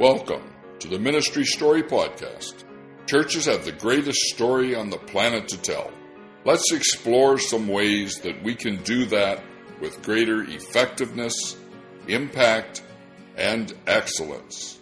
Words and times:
Welcome 0.00 0.50
to 0.78 0.88
the 0.88 0.98
Ministry 0.98 1.44
Story 1.44 1.82
Podcast. 1.82 2.64
Churches 3.04 3.44
have 3.44 3.66
the 3.66 3.72
greatest 3.72 4.18
story 4.18 4.74
on 4.74 4.88
the 4.88 4.96
planet 4.96 5.46
to 5.48 5.60
tell. 5.60 5.90
Let's 6.46 6.72
explore 6.72 7.38
some 7.38 7.68
ways 7.68 8.14
that 8.20 8.42
we 8.42 8.54
can 8.54 8.82
do 8.82 9.04
that 9.04 9.42
with 9.78 10.02
greater 10.02 10.42
effectiveness, 10.44 11.54
impact, 12.08 12.82
and 13.36 13.74
excellence. 13.86 14.78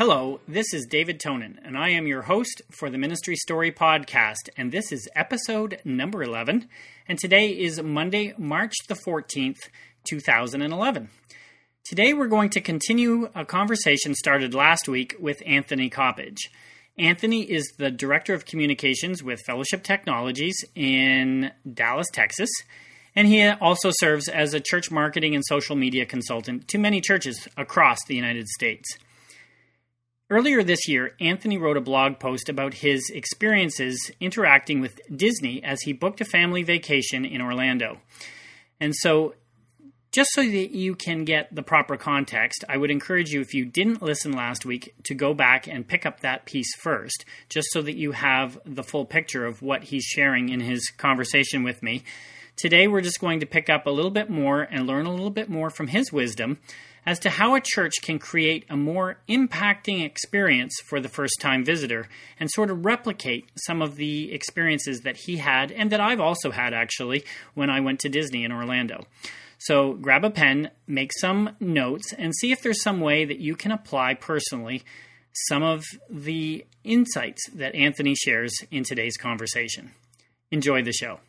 Hello, 0.00 0.40
this 0.48 0.74
is 0.74 0.84
David 0.84 1.20
Tonin, 1.20 1.58
and 1.64 1.78
I 1.78 1.90
am 1.90 2.08
your 2.08 2.22
host 2.22 2.60
for 2.72 2.90
the 2.90 2.98
Ministry 2.98 3.36
Story 3.36 3.70
Podcast, 3.70 4.48
and 4.56 4.72
this 4.72 4.90
is 4.90 5.08
episode 5.14 5.78
number 5.84 6.24
11, 6.24 6.68
and 7.06 7.20
today 7.20 7.50
is 7.50 7.80
Monday, 7.80 8.34
March 8.36 8.74
the 8.88 8.98
14th, 9.06 9.68
2011. 10.08 11.08
Today 11.90 12.14
we're 12.14 12.28
going 12.28 12.50
to 12.50 12.60
continue 12.60 13.28
a 13.34 13.44
conversation 13.44 14.14
started 14.14 14.54
last 14.54 14.88
week 14.88 15.16
with 15.18 15.42
Anthony 15.44 15.90
Coppedge. 15.90 16.38
Anthony 16.96 17.42
is 17.42 17.66
the 17.78 17.90
Director 17.90 18.32
of 18.32 18.46
Communications 18.46 19.24
with 19.24 19.40
Fellowship 19.44 19.82
Technologies 19.82 20.54
in 20.76 21.50
Dallas, 21.74 22.06
Texas, 22.12 22.48
and 23.16 23.26
he 23.26 23.44
also 23.44 23.90
serves 23.92 24.28
as 24.28 24.54
a 24.54 24.60
church 24.60 24.92
marketing 24.92 25.34
and 25.34 25.44
social 25.44 25.74
media 25.74 26.06
consultant 26.06 26.68
to 26.68 26.78
many 26.78 27.00
churches 27.00 27.48
across 27.56 27.98
the 28.06 28.14
United 28.14 28.46
States. 28.46 28.96
Earlier 30.30 30.62
this 30.62 30.86
year, 30.86 31.16
Anthony 31.20 31.58
wrote 31.58 31.76
a 31.76 31.80
blog 31.80 32.20
post 32.20 32.48
about 32.48 32.74
his 32.74 33.10
experiences 33.12 34.12
interacting 34.20 34.80
with 34.80 35.00
Disney 35.12 35.60
as 35.64 35.80
he 35.80 35.92
booked 35.92 36.20
a 36.20 36.24
family 36.24 36.62
vacation 36.62 37.24
in 37.24 37.40
Orlando. 37.40 37.98
And 38.78 38.94
so 38.94 39.34
just 40.12 40.30
so 40.32 40.42
that 40.42 40.70
you 40.72 40.94
can 40.94 41.24
get 41.24 41.54
the 41.54 41.62
proper 41.62 41.96
context, 41.96 42.64
I 42.68 42.76
would 42.76 42.90
encourage 42.90 43.30
you, 43.30 43.40
if 43.40 43.54
you 43.54 43.64
didn't 43.64 44.02
listen 44.02 44.32
last 44.32 44.66
week, 44.66 44.94
to 45.04 45.14
go 45.14 45.34
back 45.34 45.68
and 45.68 45.86
pick 45.86 46.04
up 46.04 46.20
that 46.20 46.46
piece 46.46 46.74
first, 46.76 47.24
just 47.48 47.68
so 47.70 47.80
that 47.82 47.96
you 47.96 48.12
have 48.12 48.58
the 48.64 48.82
full 48.82 49.04
picture 49.04 49.46
of 49.46 49.62
what 49.62 49.84
he's 49.84 50.04
sharing 50.04 50.48
in 50.48 50.60
his 50.60 50.90
conversation 50.90 51.62
with 51.62 51.82
me. 51.82 52.02
Today, 52.56 52.88
we're 52.88 53.00
just 53.00 53.20
going 53.20 53.40
to 53.40 53.46
pick 53.46 53.70
up 53.70 53.86
a 53.86 53.90
little 53.90 54.10
bit 54.10 54.28
more 54.28 54.62
and 54.62 54.86
learn 54.86 55.06
a 55.06 55.12
little 55.12 55.30
bit 55.30 55.48
more 55.48 55.70
from 55.70 55.86
his 55.86 56.12
wisdom 56.12 56.58
as 57.06 57.18
to 57.20 57.30
how 57.30 57.54
a 57.54 57.60
church 57.60 57.94
can 58.02 58.18
create 58.18 58.64
a 58.68 58.76
more 58.76 59.18
impacting 59.28 60.04
experience 60.04 60.74
for 60.84 61.00
the 61.00 61.08
first 61.08 61.40
time 61.40 61.64
visitor 61.64 62.08
and 62.38 62.50
sort 62.50 62.70
of 62.70 62.84
replicate 62.84 63.48
some 63.56 63.80
of 63.80 63.96
the 63.96 64.32
experiences 64.32 65.00
that 65.00 65.16
he 65.16 65.38
had 65.38 65.72
and 65.72 65.90
that 65.90 66.00
I've 66.00 66.20
also 66.20 66.50
had 66.50 66.74
actually 66.74 67.24
when 67.54 67.70
I 67.70 67.80
went 67.80 68.00
to 68.00 68.08
Disney 68.08 68.44
in 68.44 68.52
Orlando. 68.52 69.06
So 69.60 69.92
grab 69.92 70.24
a 70.24 70.30
pen, 70.30 70.70
make 70.86 71.12
some 71.12 71.54
notes, 71.60 72.14
and 72.16 72.34
see 72.34 72.50
if 72.50 72.62
there's 72.62 72.82
some 72.82 73.00
way 73.00 73.26
that 73.26 73.40
you 73.40 73.54
can 73.54 73.72
apply 73.72 74.14
personally 74.14 74.82
some 75.48 75.62
of 75.62 75.84
the 76.08 76.64
insights 76.82 77.48
that 77.54 77.74
Anthony 77.74 78.14
shares 78.14 78.54
in 78.70 78.84
today's 78.84 79.18
conversation. 79.18 79.92
Enjoy 80.50 80.82
the 80.82 80.92
show. 80.92 81.20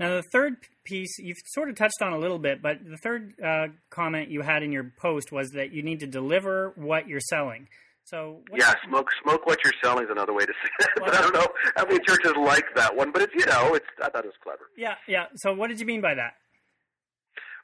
Now, 0.00 0.16
the 0.16 0.22
third 0.32 0.56
piece 0.84 1.18
you've 1.18 1.36
sort 1.46 1.68
of 1.68 1.76
touched 1.76 2.00
on 2.00 2.14
a 2.14 2.18
little 2.18 2.38
bit, 2.38 2.62
but 2.62 2.78
the 2.82 2.96
third 2.96 3.34
uh, 3.44 3.66
comment 3.90 4.30
you 4.30 4.40
had 4.40 4.62
in 4.62 4.72
your 4.72 4.92
post 4.98 5.30
was 5.30 5.50
that 5.50 5.72
you 5.72 5.82
need 5.82 6.00
to 6.00 6.06
deliver 6.06 6.72
what 6.76 7.08
you're 7.08 7.20
selling. 7.20 7.68
So 8.04 8.38
yeah, 8.54 8.72
smoke 8.88 9.08
smoke 9.22 9.46
what 9.46 9.58
you're 9.64 9.74
selling 9.82 10.04
is 10.04 10.10
another 10.10 10.32
way 10.32 10.46
to 10.46 10.52
say 10.52 10.70
it. 10.78 10.88
Well, 11.00 11.10
but 11.10 11.18
I 11.18 11.22
don't 11.22 11.34
know 11.34 11.48
how 11.76 11.84
many 11.84 11.98
churches 12.06 12.32
like 12.38 12.64
that 12.76 12.96
one. 12.96 13.10
But 13.10 13.22
it's 13.22 13.34
you 13.34 13.44
know, 13.46 13.74
it's 13.74 13.86
I 14.00 14.08
thought 14.08 14.24
it 14.24 14.28
was 14.28 14.36
clever. 14.42 14.70
Yeah, 14.76 14.94
yeah. 15.08 15.26
So 15.34 15.52
what 15.52 15.68
did 15.68 15.80
you 15.80 15.86
mean 15.86 16.00
by 16.00 16.14
that? 16.14 16.34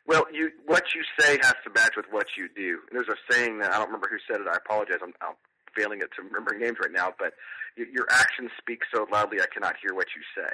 Well, 0.07 0.27
you 0.33 0.51
what 0.67 0.95
you 0.95 1.03
say 1.19 1.39
has 1.43 1.55
to 1.65 1.71
match 1.75 1.93
with 1.97 2.07
what 2.11 2.27
you 2.37 2.49
do. 2.55 2.81
There's 2.91 3.09
a 3.09 3.17
saying 3.33 3.59
that 3.61 3.73
I 3.73 3.79
don't 3.79 3.87
remember 3.87 4.09
who 4.11 4.19
said 4.27 4.41
it. 4.41 4.49
I 4.49 4.57
apologize. 4.57 4.99
I'm, 5.03 5.15
I'm 5.23 5.35
failing 5.77 6.01
it 6.01 6.11
to 6.17 6.23
remember 6.23 6.59
names 6.59 6.79
right 6.81 6.93
now. 6.93 7.15
But 7.19 7.35
your 7.77 8.07
actions 8.11 8.51
speak 8.59 8.81
so 8.93 9.07
loudly, 9.11 9.41
I 9.41 9.47
cannot 9.53 9.77
hear 9.81 9.95
what 9.95 10.09
you 10.17 10.23
say. 10.35 10.53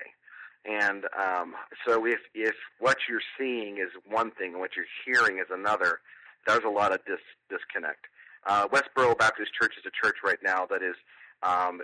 And 0.65 1.05
um, 1.17 1.55
so, 1.87 2.05
if 2.05 2.21
if 2.35 2.55
what 2.79 2.99
you're 3.09 3.25
seeing 3.39 3.79
is 3.79 3.89
one 4.09 4.33
thing 4.33 4.53
and 4.53 4.61
what 4.61 4.73
you're 4.77 4.91
hearing 5.07 5.39
is 5.39 5.47
another, 5.51 6.01
there's 6.47 6.65
a 6.67 6.71
lot 6.71 6.93
of 6.93 7.01
dis, 7.07 7.21
disconnect. 7.49 8.07
Uh, 8.47 8.69
Westboro 8.69 9.17
Baptist 9.17 9.53
Church 9.55 9.75
is 9.79 9.85
a 9.87 10.07
church 10.07 10.17
right 10.25 10.39
now 10.43 10.67
that 10.67 10.83
is 10.83 10.95
um, 11.43 11.81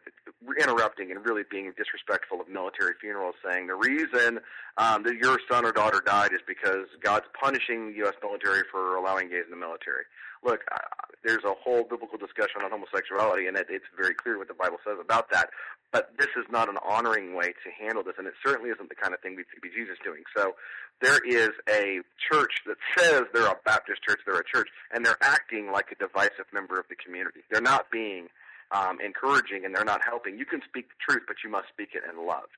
interrupting 0.59 1.11
and 1.11 1.25
really 1.25 1.43
being 1.51 1.73
disrespectful 1.77 2.41
of 2.41 2.49
military 2.49 2.95
funerals, 3.01 3.35
saying 3.45 3.67
the 3.67 3.75
reason 3.75 4.41
um, 4.77 5.03
that 5.05 5.17
your 5.17 5.39
son 5.51 5.65
or 5.65 5.73
daughter 5.73 6.03
died 6.05 6.33
is 6.33 6.41
because 6.47 6.87
God's 7.03 7.27
punishing 7.41 7.89
the 7.89 7.97
U.S. 8.05 8.15
military 8.23 8.63
for 8.71 8.97
allowing 8.97 9.29
gays 9.29 9.45
in 9.45 9.51
the 9.51 9.57
military. 9.57 10.05
Look, 10.45 10.61
uh, 10.71 10.79
there's 11.25 11.45
a 11.45 11.55
whole 11.55 11.85
biblical 11.85 12.19
discussion 12.19 12.61
on 12.63 12.71
homosexuality, 12.71 13.47
and 13.47 13.57
it, 13.57 13.67
it's 13.71 13.87
very 13.97 14.15
clear 14.15 14.37
what 14.39 14.49
the 14.49 14.55
Bible 14.55 14.77
says 14.85 14.99
about 15.01 15.31
that. 15.31 15.51
But 15.91 16.11
this 16.19 16.29
is 16.37 16.45
not 16.51 16.69
an 16.69 16.77
honoring 16.87 17.35
way 17.35 17.55
to 17.63 17.71
handle 17.79 18.03
this, 18.03 18.15
and 18.19 18.27
it 18.27 18.35
certainly 18.45 18.71
isn't 18.71 18.89
the 18.89 18.95
kind 18.95 19.15
of 19.15 19.21
thing 19.21 19.37
we 19.37 19.45
see 19.45 19.71
Jesus 19.75 19.97
doing. 20.05 20.25
So 20.37 20.57
there 21.01 21.21
is 21.25 21.51
a 21.71 22.01
church 22.31 22.53
that 22.67 22.77
says 22.99 23.23
they're 23.33 23.47
a 23.47 23.57
Baptist 23.65 24.03
church, 24.03 24.21
they're 24.27 24.41
a 24.41 24.45
church, 24.45 24.69
and 24.93 25.07
they're 25.07 25.23
acting 25.23 25.71
like 25.73 25.93
a 25.93 25.95
divisive 25.95 26.47
member 26.53 26.79
of 26.79 26.87
the 26.91 26.97
community. 26.97 27.41
They're 27.51 27.63
not 27.63 27.91
being 27.91 28.29
um, 28.73 28.99
encouraging 29.05 29.65
and 29.65 29.75
they're 29.75 29.85
not 29.85 30.03
helping, 30.05 30.39
you 30.39 30.47
can 30.47 30.61
speak 30.67 30.89
the 30.89 30.99
truth, 31.01 31.25
but 31.27 31.37
you 31.45 31.51
must 31.51 31.69
speak 31.69 31.91
it 31.95 32.03
in 32.09 32.27
love. 32.27 32.49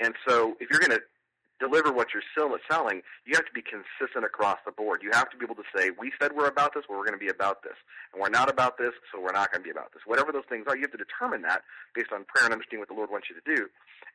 And 0.00 0.14
so 0.26 0.56
if 0.60 0.70
you're 0.70 0.80
going 0.80 0.98
to 0.98 1.02
deliver 1.60 1.92
what 1.92 2.08
you're 2.12 2.22
selling, 2.36 3.02
you 3.26 3.34
have 3.34 3.46
to 3.46 3.52
be 3.54 3.62
consistent 3.62 4.24
across 4.24 4.58
the 4.66 4.72
board. 4.72 5.00
You 5.02 5.10
have 5.12 5.30
to 5.30 5.36
be 5.36 5.44
able 5.44 5.54
to 5.54 5.68
say, 5.74 5.90
we 5.98 6.12
said 6.20 6.32
we're 6.34 6.48
about 6.48 6.74
this, 6.74 6.84
well, 6.88 6.98
we're 6.98 7.06
going 7.06 7.18
to 7.18 7.24
be 7.24 7.30
about 7.30 7.62
this. 7.62 7.78
And 8.12 8.20
we're 8.20 8.28
not 8.28 8.50
about 8.50 8.76
this, 8.76 8.92
so 9.12 9.20
we're 9.20 9.32
not 9.32 9.52
going 9.52 9.62
to 9.62 9.64
be 9.64 9.70
about 9.70 9.92
this. 9.92 10.02
Whatever 10.04 10.32
those 10.32 10.44
things 10.48 10.66
are, 10.68 10.76
you 10.76 10.82
have 10.82 10.92
to 10.92 10.98
determine 10.98 11.42
that 11.42 11.62
based 11.94 12.10
on 12.12 12.24
prayer 12.24 12.44
and 12.44 12.52
understanding 12.52 12.80
what 12.80 12.88
the 12.88 12.98
Lord 12.98 13.10
wants 13.10 13.28
you 13.30 13.36
to 13.38 13.56
do. 13.56 13.68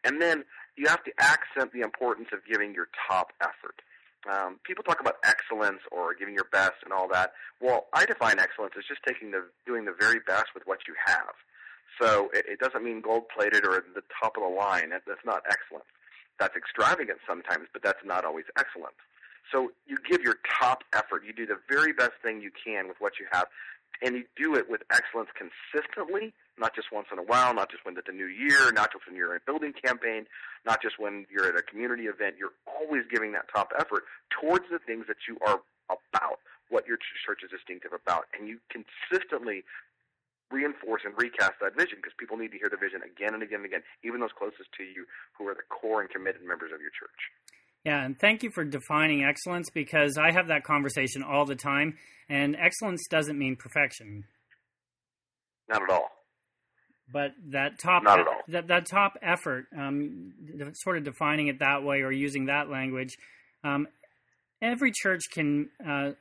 And 0.03 0.21
then 0.21 0.43
you 0.75 0.87
have 0.87 1.03
to 1.03 1.11
accent 1.19 1.71
the 1.73 1.81
importance 1.81 2.29
of 2.33 2.39
giving 2.49 2.73
your 2.73 2.87
top 3.07 3.31
effort. 3.41 3.81
Um, 4.27 4.59
people 4.63 4.83
talk 4.83 4.99
about 4.99 5.15
excellence 5.23 5.79
or 5.91 6.13
giving 6.13 6.33
your 6.33 6.47
best 6.51 6.83
and 6.83 6.91
all 6.91 7.07
that. 7.09 7.31
Well, 7.61 7.87
I 7.93 8.05
define 8.05 8.39
excellence 8.39 8.73
as 8.77 8.83
just 8.87 9.01
taking 9.07 9.31
the 9.31 9.45
doing 9.65 9.85
the 9.85 9.95
very 9.97 10.19
best 10.19 10.47
with 10.53 10.63
what 10.65 10.79
you 10.87 10.95
have. 11.05 11.35
So 12.01 12.29
it, 12.33 12.45
it 12.47 12.59
doesn't 12.59 12.83
mean 12.83 13.01
gold 13.01 13.23
plated 13.29 13.65
or 13.65 13.83
the 13.95 14.03
top 14.21 14.35
of 14.35 14.43
the 14.43 14.49
line. 14.49 14.89
That, 14.89 15.03
that's 15.07 15.23
not 15.25 15.43
excellence. 15.49 15.87
That's 16.39 16.55
extravagant 16.55 17.19
sometimes, 17.27 17.67
but 17.71 17.83
that's 17.83 18.03
not 18.05 18.25
always 18.25 18.45
excellence. 18.57 18.99
So 19.51 19.71
you 19.87 19.97
give 20.09 20.21
your 20.21 20.37
top 20.59 20.83
effort. 20.93 21.23
You 21.25 21.33
do 21.33 21.45
the 21.45 21.59
very 21.67 21.91
best 21.91 22.13
thing 22.21 22.41
you 22.41 22.51
can 22.51 22.87
with 22.87 22.97
what 22.99 23.19
you 23.19 23.25
have, 23.31 23.47
and 24.01 24.15
you 24.15 24.23
do 24.37 24.55
it 24.55 24.69
with 24.69 24.81
excellence 24.91 25.29
consistently, 25.35 26.33
not 26.57 26.75
just 26.75 26.87
once 26.91 27.07
in 27.11 27.19
a 27.19 27.23
while, 27.23 27.53
not 27.53 27.69
just 27.69 27.85
when 27.85 27.97
it's 27.97 28.07
a 28.07 28.15
new 28.15 28.27
year, 28.27 28.71
not 28.71 28.91
just 28.91 29.07
when 29.07 29.15
you're 29.15 29.35
in 29.35 29.41
a 29.41 29.45
building 29.45 29.73
campaign, 29.73 30.25
not 30.65 30.81
just 30.81 30.99
when 30.99 31.25
you're 31.29 31.47
at 31.47 31.57
a 31.57 31.61
community 31.61 32.03
event. 32.03 32.35
You're 32.37 32.55
always 32.67 33.03
giving 33.11 33.31
that 33.33 33.45
top 33.53 33.71
effort 33.77 34.03
towards 34.29 34.65
the 34.71 34.79
things 34.79 35.05
that 35.07 35.27
you 35.27 35.37
are 35.45 35.59
about, 35.89 36.39
what 36.69 36.87
your 36.87 36.97
church 37.25 37.43
is 37.43 37.51
distinctive 37.51 37.91
about, 37.91 38.25
and 38.37 38.47
you 38.47 38.59
consistently 38.71 39.63
reinforce 40.51 41.01
and 41.05 41.13
recast 41.17 41.61
that 41.61 41.77
vision 41.77 41.97
because 42.01 42.13
people 42.17 42.37
need 42.37 42.51
to 42.51 42.57
hear 42.57 42.69
the 42.69 42.77
vision 42.77 43.01
again 43.05 43.33
and 43.33 43.43
again 43.43 43.61
and 43.61 43.69
again, 43.69 43.83
even 44.03 44.19
those 44.19 44.33
closest 44.33 44.71
to 44.73 44.83
you 44.83 45.05
who 45.37 45.47
are 45.47 45.53
the 45.53 45.65
core 45.69 46.01
and 46.01 46.09
committed 46.09 46.41
members 46.41 46.71
of 46.73 46.81
your 46.81 46.89
church. 46.89 47.29
Yeah, 47.85 48.03
and 48.03 48.19
thank 48.19 48.43
you 48.43 48.51
for 48.51 48.65
defining 48.65 49.23
excellence 49.23 49.69
because 49.69 50.17
I 50.17 50.31
have 50.31 50.47
that 50.47 50.63
conversation 50.63 51.23
all 51.23 51.45
the 51.45 51.55
time, 51.55 51.97
and 52.27 52.55
excellence 52.55 53.07
doesn't 53.09 53.37
mean 53.37 53.55
perfection. 53.55 54.25
Not 55.69 55.83
at 55.83 55.89
all. 55.89 56.09
But 57.11 57.31
that 57.51 57.79
top 57.79 58.03
Not 58.03 58.19
at 58.19 58.27
all. 58.27 58.41
that 58.49 58.67
that 58.67 58.85
top 58.85 59.13
effort, 59.23 59.65
um, 59.75 60.33
sort 60.75 60.97
of 60.97 61.03
defining 61.03 61.47
it 61.47 61.59
that 61.59 61.83
way 61.83 62.01
or 62.01 62.11
using 62.11 62.45
that 62.45 62.69
language, 62.69 63.17
um, 63.63 63.87
every 64.61 64.91
church 64.91 65.21
can 65.33 65.69
uh, 65.87 66.11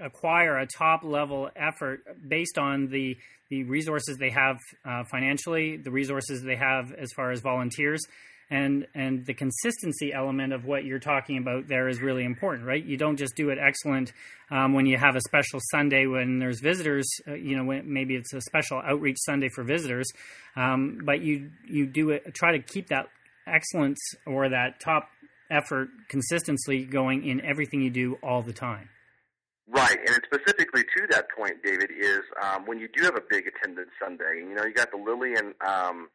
acquire 0.00 0.56
a 0.56 0.66
top 0.66 1.02
level 1.04 1.50
effort 1.54 2.00
based 2.26 2.56
on 2.56 2.88
the 2.88 3.16
the 3.50 3.64
resources 3.64 4.16
they 4.18 4.30
have 4.30 4.58
uh, 4.86 5.04
financially, 5.10 5.76
the 5.76 5.90
resources 5.90 6.42
they 6.42 6.56
have 6.56 6.92
as 6.92 7.12
far 7.14 7.30
as 7.30 7.40
volunteers, 7.40 8.00
and 8.50 8.86
and 8.94 9.26
the 9.26 9.34
consistency 9.34 10.12
element 10.12 10.52
of 10.52 10.64
what 10.64 10.84
you're 10.84 10.98
talking 10.98 11.38
about 11.38 11.68
there 11.68 11.88
is 11.88 12.00
really 12.00 12.24
important, 12.24 12.66
right? 12.66 12.82
You 12.82 12.96
don't 12.96 13.16
just 13.16 13.36
do 13.36 13.50
it 13.50 13.58
excellent 13.58 14.12
um, 14.50 14.72
when 14.72 14.86
you 14.86 14.96
have 14.96 15.16
a 15.16 15.20
special 15.20 15.60
Sunday 15.70 16.06
when 16.06 16.38
there's 16.38 16.60
visitors. 16.60 17.06
Uh, 17.26 17.34
you 17.34 17.56
know, 17.56 17.64
when, 17.64 17.92
maybe 17.92 18.14
it's 18.14 18.32
a 18.32 18.40
special 18.40 18.78
outreach 18.78 19.18
Sunday 19.20 19.48
for 19.48 19.64
visitors, 19.64 20.08
um, 20.56 21.00
but 21.04 21.20
you 21.20 21.50
you 21.68 21.86
do 21.86 22.10
it. 22.10 22.34
Try 22.34 22.52
to 22.52 22.62
keep 22.62 22.88
that 22.88 23.08
excellence 23.46 24.00
or 24.26 24.48
that 24.48 24.80
top 24.80 25.08
effort 25.50 25.88
consistently 26.08 26.84
going 26.84 27.26
in 27.26 27.44
everything 27.44 27.82
you 27.82 27.90
do 27.90 28.18
all 28.22 28.42
the 28.42 28.52
time. 28.52 28.88
Right, 29.70 29.98
and 30.06 30.20
specifically 30.24 30.82
to 30.82 31.06
that 31.10 31.26
point, 31.36 31.62
David, 31.62 31.90
is 31.90 32.20
um, 32.42 32.64
when 32.64 32.78
you 32.78 32.88
do 32.88 33.04
have 33.04 33.16
a 33.16 33.22
big 33.28 33.44
attendance 33.46 33.90
Sunday, 34.02 34.38
you 34.38 34.54
know, 34.54 34.64
you 34.64 34.72
got 34.72 34.90
the 34.90 34.96
Lillian 34.96 35.52
um, 35.66 36.08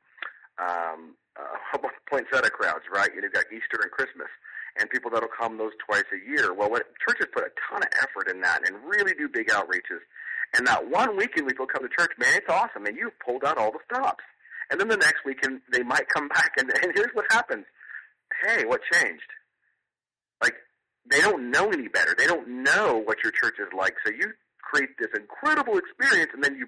um, 0.57 1.15
uh, 1.37 1.77
poinsettia 2.09 2.49
crowds, 2.49 2.85
right? 2.91 3.09
You 3.13 3.21
know, 3.21 3.25
you've 3.25 3.33
got 3.33 3.45
Easter 3.51 3.81
and 3.81 3.91
Christmas, 3.91 4.29
and 4.77 4.89
people 4.89 5.11
that'll 5.11 5.29
come 5.29 5.57
those 5.57 5.73
twice 5.85 6.05
a 6.13 6.29
year. 6.29 6.53
Well, 6.53 6.69
what 6.69 6.83
churches 7.07 7.27
put 7.33 7.43
a 7.43 7.51
ton 7.69 7.83
of 7.83 7.89
effort 8.01 8.29
in 8.29 8.41
that 8.41 8.67
and 8.67 8.77
really 8.85 9.13
do 9.13 9.27
big 9.29 9.47
outreaches. 9.49 10.01
And 10.55 10.67
that 10.67 10.89
one 10.89 11.17
weekend 11.17 11.47
people 11.47 11.65
come 11.65 11.81
to 11.81 11.89
church, 11.89 12.11
man, 12.17 12.35
it's 12.35 12.49
awesome, 12.49 12.85
and 12.85 12.95
you've 12.95 13.17
pulled 13.19 13.43
out 13.43 13.57
all 13.57 13.71
the 13.71 13.79
stops. 13.85 14.23
And 14.69 14.79
then 14.79 14.87
the 14.87 14.97
next 14.97 15.25
weekend 15.25 15.61
they 15.71 15.83
might 15.83 16.07
come 16.09 16.27
back, 16.37 16.53
and, 16.57 16.69
and 16.69 16.91
here's 16.95 17.13
what 17.13 17.25
happens. 17.31 17.65
Hey, 18.45 18.65
what 18.65 18.81
changed? 18.91 19.29
Like 20.41 20.55
they 21.09 21.21
don't 21.21 21.51
know 21.51 21.69
any 21.69 21.87
better. 21.87 22.15
They 22.17 22.27
don't 22.27 22.63
know 22.63 23.01
what 23.03 23.17
your 23.23 23.31
church 23.31 23.55
is 23.59 23.67
like. 23.77 23.95
So 24.05 24.11
you 24.11 24.33
create 24.61 24.89
this 24.97 25.09
incredible 25.15 25.77
experience, 25.77 26.31
and 26.33 26.43
then 26.43 26.55
you 26.55 26.67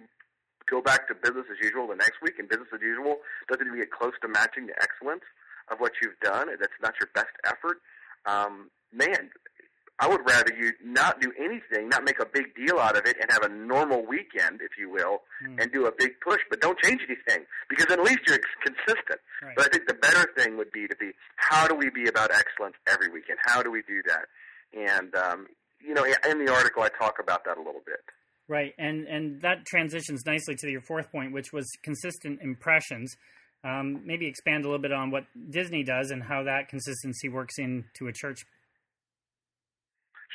go 0.70 0.82
back 0.82 1.08
to 1.08 1.16
business 1.16 1.46
as 1.52 1.58
usual 1.62 1.88
the 1.88 1.96
next 1.96 2.22
week, 2.22 2.40
and 2.40 2.50
business 2.50 2.70
as 2.74 2.82
usual 2.82 3.18
doesn't 3.50 3.66
even 3.66 3.80
get 3.80 3.92
close 3.92 4.14
to 4.22 4.28
matching 4.28 4.68
the 4.68 4.76
excellence 4.82 5.24
of 5.72 5.80
what 5.80 5.94
you've 6.02 6.20
done. 6.22 6.48
That's 6.60 6.80
not 6.82 6.94
your 7.00 7.10
best 7.14 7.34
effort. 7.46 7.82
Um, 8.26 8.70
man, 8.94 9.30
I 10.00 10.10
would 10.10 10.22
rather 10.28 10.52
you 10.54 10.74
not 10.84 11.22
do 11.22 11.32
anything, 11.40 11.88
not 11.88 12.04
make 12.04 12.20
a 12.20 12.26
big 12.26 12.54
deal 12.56 12.80
out 12.80 12.98
of 12.98 13.06
it, 13.06 13.16
and 13.22 13.32
have 13.32 13.44
a 13.44 13.50
normal 13.50 14.06
weekend, 14.06 14.60
if 14.62 14.78
you 14.78 14.90
will, 14.90 15.24
mm. 15.42 15.62
and 15.62 15.72
do 15.72 15.86
a 15.86 15.92
big 15.92 16.20
push, 16.20 16.42
but 16.50 16.60
don't 16.60 16.78
change 16.80 17.02
anything 17.08 17.46
because 17.70 17.88
at 17.92 18.02
least 18.02 18.20
you're 18.28 18.40
consistent. 18.66 19.20
Right. 19.42 19.56
But 19.56 19.66
I 19.66 19.70
think 19.70 19.88
the 19.88 19.94
better 19.94 20.30
thing 20.36 20.58
would 20.58 20.72
be 20.72 20.88
to 20.88 20.96
be 20.96 21.12
how 21.38 21.68
do 21.68 21.76
we 21.76 21.90
be 21.90 22.08
about 22.08 22.32
excellence 22.32 22.76
every 22.88 23.10
weekend? 23.10 23.40
How 23.46 23.64
do 23.64 23.72
we 23.72 23.84
do 23.88 24.02
that? 24.08 24.26
And 24.74 25.16
um, 25.16 25.48
you 25.80 25.94
know, 25.94 26.04
in 26.04 26.44
the 26.44 26.52
article, 26.52 26.84
I 26.84 26.90
talk 26.90 27.16
about 27.22 27.46
that 27.46 27.58
a 27.58 27.62
little 27.62 27.84
bit. 27.86 28.04
Right, 28.48 28.74
and 28.78 29.08
and 29.08 29.42
that 29.42 29.66
transitions 29.66 30.24
nicely 30.26 30.56
to 30.60 30.70
your 30.70 30.82
fourth 30.82 31.12
point, 31.12 31.34
which 31.34 31.52
was 31.52 31.68
consistent 31.84 32.42
impressions. 32.42 33.16
Um, 33.64 34.06
maybe 34.06 34.28
expand 34.28 34.64
a 34.64 34.68
little 34.68 34.82
bit 34.82 34.92
on 34.92 35.10
what 35.10 35.24
Disney 35.50 35.84
does 35.84 36.12
and 36.12 36.22
how 36.22 36.44
that 36.44 36.70
consistency 36.70 37.30
works 37.30 37.58
into 37.58 38.08
a 38.08 38.14
church 38.14 38.46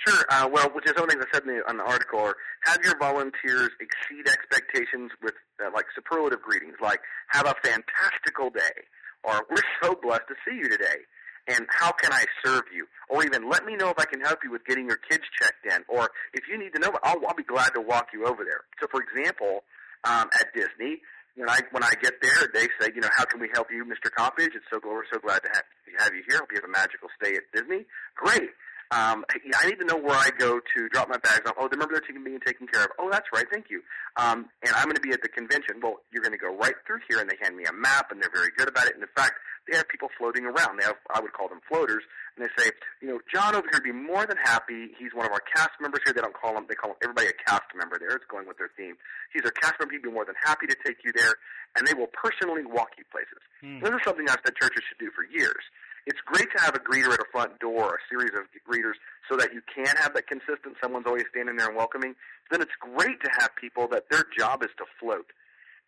Sure. 0.07 0.25
Uh, 0.31 0.49
well, 0.51 0.71
which 0.71 0.87
is 0.87 0.95
something 0.97 1.19
I 1.21 1.25
said 1.33 1.43
in 1.43 1.57
the, 1.57 1.69
on 1.69 1.77
the 1.77 1.85
article, 1.85 2.21
or 2.21 2.37
have 2.65 2.79
your 2.83 2.97
volunteers 2.99 3.71
exceed 3.81 4.29
expectations 4.29 5.11
with 5.23 5.35
uh, 5.63 5.71
like 5.75 5.87
superlative 5.95 6.41
greetings, 6.41 6.77
like 6.81 7.01
"Have 7.29 7.47
a 7.47 7.55
fantastical 7.63 8.49
day," 8.49 8.89
or 9.25 9.47
"We're 9.51 9.63
so 9.83 9.99
blessed 10.01 10.29
to 10.29 10.35
see 10.49 10.57
you 10.57 10.69
today," 10.69 11.05
and 11.51 11.67
"How 11.69 11.93
can 11.93 12.13
I 12.13 12.25
serve 12.45 12.65
you?" 12.75 12.87
Or 13.09 13.25
even 13.25 13.51
"Let 13.51 13.65
me 13.65 13.77
know 13.77 13.91
if 13.91 13.99
I 13.99 14.05
can 14.05 14.21
help 14.21 14.41
you 14.45 14.51
with 14.51 14.65
getting 14.65 14.87
your 14.87 14.97
kids 14.97 15.25
checked 15.41 15.67
in," 15.67 15.85
or 15.89 16.11
"If 16.33 16.49
you 16.49 16.59
need 16.59 16.73
to 16.75 16.79
know, 16.79 16.93
I'll, 17.03 17.21
I'll 17.27 17.35
be 17.35 17.43
glad 17.43 17.71
to 17.75 17.81
walk 17.81 18.09
you 18.13 18.27
over 18.27 18.45
there." 18.45 18.63
So, 18.81 18.87
for 18.91 19.03
example, 19.03 19.65
um, 20.05 20.29
at 20.39 20.55
Disney, 20.55 21.01
when 21.37 21.49
I 21.49 21.61
when 21.71 21.83
I 21.83 21.93
get 22.03 22.21
there, 22.23 22.49
they 22.53 22.69
say, 22.81 22.93
you 22.95 23.01
know, 23.01 23.11
how 23.17 23.25
can 23.25 23.41
we 23.41 23.49
help 23.53 23.69
you, 23.71 23.85
Mr. 23.85 24.11
Coppedge? 24.11 24.55
It's 24.55 24.67
so 24.73 24.81
we're 24.85 25.05
so 25.13 25.19
glad 25.21 25.43
to 25.43 25.49
have, 25.53 25.65
have 25.99 26.15
you 26.15 26.23
here. 26.29 26.39
Hope 26.39 26.51
you 26.53 26.59
have 26.61 26.69
a 26.69 26.73
magical 26.73 27.09
stay 27.21 27.35
at 27.37 27.45
Disney. 27.55 27.85
Great. 28.15 28.51
Um, 28.93 29.25
I 29.31 29.69
need 29.69 29.79
to 29.79 29.87
know 29.87 29.97
where 29.97 30.17
I 30.19 30.31
go 30.37 30.59
to 30.59 30.89
drop 30.89 31.09
my 31.09 31.19
bags 31.19 31.47
off. 31.47 31.55
Oh, 31.57 31.69
remember 31.71 31.95
they're 31.95 32.25
being 32.25 32.41
taken 32.45 32.67
care 32.67 32.83
of. 32.83 32.91
Oh, 32.99 33.09
that's 33.09 33.29
right. 33.33 33.47
Thank 33.47 33.71
you. 33.71 33.83
Um, 34.17 34.51
and 34.67 34.75
I'm 34.75 34.87
going 34.87 34.97
to 34.97 35.01
be 35.01 35.13
at 35.13 35.23
the 35.23 35.29
convention. 35.29 35.79
Well, 35.81 36.03
you're 36.11 36.23
going 36.23 36.35
to 36.35 36.43
go 36.43 36.51
right 36.57 36.75
through 36.85 36.99
here, 37.09 37.21
and 37.21 37.31
they 37.31 37.39
hand 37.41 37.57
me 37.57 37.65
a 37.71 37.73
map, 37.73 38.11
and 38.11 38.21
they're 38.21 38.35
very 38.35 38.51
good 38.59 38.69
about 38.69 38.87
it. 38.87 38.95
And 38.95 39.03
in 39.05 39.09
fact, 39.15 39.39
they 39.69 39.77
have 39.77 39.89
people 39.89 40.09
floating 40.17 40.45
around. 40.45 40.79
They 40.79 40.85
have, 40.85 40.97
I 41.13 41.21
would 41.21 41.33
call 41.33 41.49
them 41.49 41.61
floaters, 41.69 42.03
and 42.37 42.45
they 42.45 42.51
say, 42.57 42.71
you 43.03 43.09
know, 43.09 43.21
John 43.33 43.55
over 43.55 43.67
here 43.67 43.81
would 43.81 43.89
be 43.89 43.97
more 43.97 44.27
than 44.27 44.37
happy. 44.39 44.93
He's 44.99 45.13
one 45.15 45.27
of 45.27 45.33
our 45.33 45.43
cast 45.43 45.77
members 45.81 46.01
here. 46.05 46.13
They 46.13 46.23
don't 46.23 46.37
call 46.37 46.57
him, 46.57 46.67
they 46.69 46.75
call 46.75 46.93
him, 46.93 47.01
everybody 47.03 47.29
a 47.29 47.37
cast 47.47 47.69
member 47.75 47.99
there. 47.99 48.17
It's 48.17 48.29
going 48.31 48.47
with 48.47 48.59
their 48.59 48.71
theme. 48.77 48.97
He's 49.33 49.45
a 49.45 49.53
cast 49.53 49.77
member. 49.81 49.93
He'd 49.95 50.07
be 50.07 50.11
more 50.11 50.25
than 50.25 50.39
happy 50.43 50.67
to 50.67 50.77
take 50.85 51.05
you 51.05 51.13
there, 51.15 51.37
and 51.77 51.87
they 51.87 51.95
will 51.95 52.11
personally 52.11 52.65
walk 52.65 52.97
you 52.99 53.05
places. 53.11 53.41
Hmm. 53.61 53.81
This 53.81 53.91
is 53.91 54.03
something 54.05 54.29
I've 54.29 54.43
said 54.45 54.57
churches 54.57 54.83
should 54.89 54.99
do 54.99 55.11
for 55.15 55.25
years 55.27 55.63
it's 56.07 56.21
great 56.25 56.49
to 56.57 56.63
have 56.63 56.75
a 56.75 56.81
greeter 56.81 57.13
at 57.13 57.21
a 57.21 57.29
front 57.31 57.59
door, 57.61 57.95
a 57.95 58.03
series 58.09 58.33
of 58.35 58.49
greeters, 58.67 58.97
so 59.31 59.37
that 59.37 59.53
you 59.53 59.61
can 59.63 59.95
have 60.03 60.15
that 60.15 60.27
consistent. 60.27 60.77
Someone's 60.83 61.07
always 61.07 61.25
standing 61.31 61.57
there 61.57 61.69
and 61.69 61.77
welcoming. 61.77 62.15
Then 62.51 62.63
it's 62.63 62.75
great 62.81 63.21
to 63.23 63.31
have 63.39 63.51
people 63.55 63.89
that 63.89 64.11
their 64.11 64.25
job 64.37 64.63
is 64.63 64.71
to 64.79 64.85
float. 64.99 65.31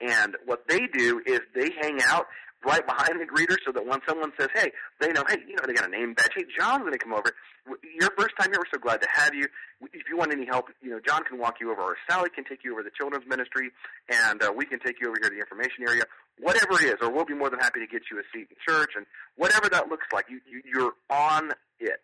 And 0.00 0.36
what 0.46 0.64
they 0.68 0.86
do 0.92 1.20
is 1.26 1.40
they 1.54 1.70
hang 1.80 2.00
out 2.06 2.26
right 2.64 2.86
behind 2.86 3.20
the 3.20 3.26
greeter 3.26 3.56
so 3.66 3.72
that 3.72 3.84
when 3.84 4.00
someone 4.08 4.32
says, 4.38 4.48
hey, 4.54 4.70
they 5.00 5.08
know, 5.08 5.24
hey, 5.28 5.36
you 5.46 5.56
know, 5.56 5.62
they 5.66 5.72
got 5.72 5.86
a 5.86 5.90
name 5.90 6.14
badge. 6.14 6.30
Hey, 6.34 6.44
John's 6.56 6.82
going 6.82 6.92
to 6.92 6.98
come 6.98 7.12
over. 7.12 7.32
Your 8.00 8.10
first 8.16 8.34
time 8.38 8.50
here, 8.50 8.58
we're 8.58 8.72
so 8.72 8.80
glad 8.80 9.00
to 9.02 9.08
have 9.12 9.34
you. 9.34 9.46
If 9.92 10.08
you 10.08 10.16
want 10.16 10.32
any 10.32 10.46
help, 10.46 10.66
you 10.80 10.90
know, 10.90 11.00
John 11.04 11.22
can 11.24 11.38
walk 11.38 11.56
you 11.60 11.70
over, 11.70 11.82
or 11.82 11.96
Sally 12.08 12.30
can 12.34 12.44
take 12.44 12.64
you 12.64 12.72
over 12.72 12.82
to 12.82 12.88
the 12.88 12.94
children's 12.96 13.26
ministry, 13.28 13.70
and 14.08 14.42
uh, 14.42 14.52
we 14.54 14.64
can 14.64 14.78
take 14.80 14.96
you 15.00 15.08
over 15.08 15.16
here 15.20 15.30
to 15.30 15.34
the 15.34 15.40
information 15.40 15.86
area. 15.86 16.04
Whatever 16.40 16.74
it 16.74 16.86
is, 16.86 16.94
or 17.02 17.12
we'll 17.12 17.24
be 17.24 17.34
more 17.34 17.50
than 17.50 17.60
happy 17.60 17.80
to 17.80 17.86
get 17.86 18.02
you 18.10 18.18
a 18.18 18.22
seat 18.34 18.48
in 18.50 18.56
church, 18.66 18.90
and 18.96 19.06
whatever 19.36 19.68
that 19.68 19.88
looks 19.88 20.06
like, 20.12 20.26
you, 20.28 20.40
you 20.50 20.62
you're 20.66 20.92
on 21.10 21.52
it, 21.78 22.02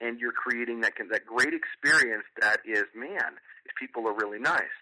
and 0.00 0.20
you're 0.20 0.32
creating 0.32 0.80
that 0.80 0.94
that 1.10 1.26
great 1.26 1.52
experience 1.52 2.24
that 2.40 2.60
is, 2.64 2.84
man, 2.94 3.36
these 3.64 3.76
people 3.78 4.08
are 4.08 4.14
really 4.14 4.38
nice. 4.38 4.72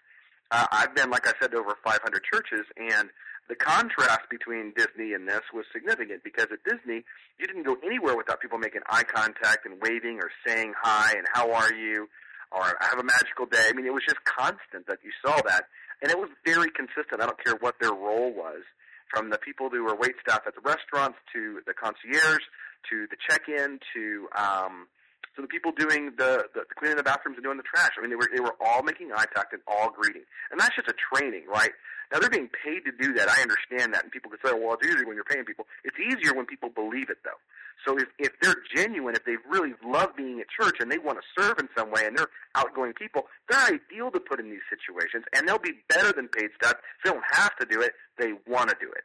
Uh, 0.53 0.67
I've 0.71 0.93
been, 0.93 1.09
like 1.09 1.27
I 1.27 1.33
said, 1.41 1.49
to 1.51 1.57
over 1.57 1.75
500 1.83 1.99
churches, 2.31 2.61
and 2.77 3.09
the 3.49 3.55
contrast 3.55 4.29
between 4.29 4.71
Disney 4.77 5.13
and 5.13 5.27
this 5.27 5.41
was 5.51 5.65
significant 5.73 6.23
because 6.23 6.47
at 6.53 6.63
Disney, 6.63 7.03
you 7.39 7.47
didn't 7.47 7.63
go 7.63 7.75
anywhere 7.83 8.15
without 8.15 8.39
people 8.39 8.59
making 8.59 8.81
eye 8.87 9.03
contact 9.03 9.65
and 9.65 9.81
waving 9.81 10.19
or 10.21 10.29
saying 10.45 10.73
hi 10.79 11.15
and 11.17 11.25
how 11.33 11.51
are 11.51 11.73
you 11.73 12.07
or 12.53 12.61
I 12.61 12.85
have 12.85 12.99
a 12.99 13.03
magical 13.03 13.47
day. 13.49 13.65
I 13.67 13.73
mean, 13.73 13.85
it 13.85 13.93
was 13.93 14.03
just 14.05 14.23
constant 14.23 14.85
that 14.87 14.99
you 15.03 15.09
saw 15.25 15.41
that. 15.41 15.65
And 16.01 16.11
it 16.11 16.17
was 16.17 16.29
very 16.45 16.69
consistent. 16.69 17.21
I 17.21 17.25
don't 17.25 17.43
care 17.43 17.55
what 17.59 17.75
their 17.81 17.93
role 17.93 18.31
was, 18.31 18.61
from 19.09 19.29
the 19.29 19.37
people 19.37 19.69
who 19.69 19.83
were 19.83 19.95
wait 19.95 20.13
staff 20.21 20.41
at 20.45 20.53
the 20.53 20.61
restaurants 20.61 21.17
to 21.33 21.61
the 21.65 21.73
concierge 21.73 22.45
to 22.89 23.07
the 23.09 23.17
check-in 23.27 23.79
to 23.95 24.27
um, 24.37 24.87
so 25.35 25.41
the 25.41 25.47
people 25.47 25.71
doing 25.71 26.13
the, 26.17 26.45
the, 26.53 26.61
cleaning 26.77 26.97
the 26.97 27.03
bathrooms 27.03 27.37
and 27.37 27.43
doing 27.43 27.57
the 27.57 27.63
trash. 27.63 27.91
I 27.97 28.01
mean, 28.01 28.09
they 28.09 28.15
were 28.15 28.29
they 28.33 28.39
were 28.39 28.55
all 28.61 28.83
making 28.83 29.11
eye 29.11 29.25
contact 29.25 29.53
and 29.53 29.61
all 29.67 29.89
greeting, 29.89 30.23
and 30.51 30.59
that's 30.59 30.75
just 30.75 30.87
a 30.87 30.93
training, 30.93 31.45
right? 31.47 31.71
Now 32.11 32.19
they're 32.19 32.29
being 32.29 32.49
paid 32.49 32.85
to 32.85 32.91
do 32.91 33.13
that. 33.13 33.29
I 33.29 33.41
understand 33.41 33.93
that, 33.93 34.03
and 34.03 34.11
people 34.11 34.29
could 34.29 34.39
say, 34.45 34.53
"Well, 34.53 34.77
it's 34.77 34.85
easier 34.85 35.05
when 35.05 35.15
you're 35.15 35.25
paying 35.25 35.45
people." 35.45 35.65
It's 35.83 35.97
easier 35.97 36.33
when 36.33 36.45
people 36.45 36.69
believe 36.69 37.09
it, 37.09 37.17
though. 37.23 37.41
So 37.85 37.97
if 37.97 38.07
if 38.19 38.31
they're 38.41 38.61
genuine, 38.75 39.15
if 39.15 39.25
they 39.25 39.37
really 39.49 39.73
love 39.83 40.15
being 40.15 40.39
at 40.39 40.47
church 40.49 40.77
and 40.79 40.91
they 40.91 40.99
want 40.99 41.17
to 41.17 41.41
serve 41.41 41.57
in 41.57 41.67
some 41.75 41.89
way, 41.89 42.05
and 42.05 42.17
they're 42.17 42.29
outgoing 42.55 42.93
people, 42.93 43.23
they're 43.49 43.79
ideal 43.81 44.11
to 44.11 44.19
put 44.19 44.39
in 44.39 44.49
these 44.49 44.65
situations, 44.69 45.25
and 45.33 45.47
they'll 45.47 45.57
be 45.57 45.81
better 45.89 46.13
than 46.13 46.27
paid 46.27 46.49
staff. 46.61 46.75
They 47.03 47.09
don't 47.09 47.25
have 47.31 47.55
to 47.57 47.65
do 47.65 47.81
it; 47.81 47.93
they 48.17 48.33
want 48.45 48.69
to 48.69 48.75
do 48.79 48.91
it. 48.91 49.03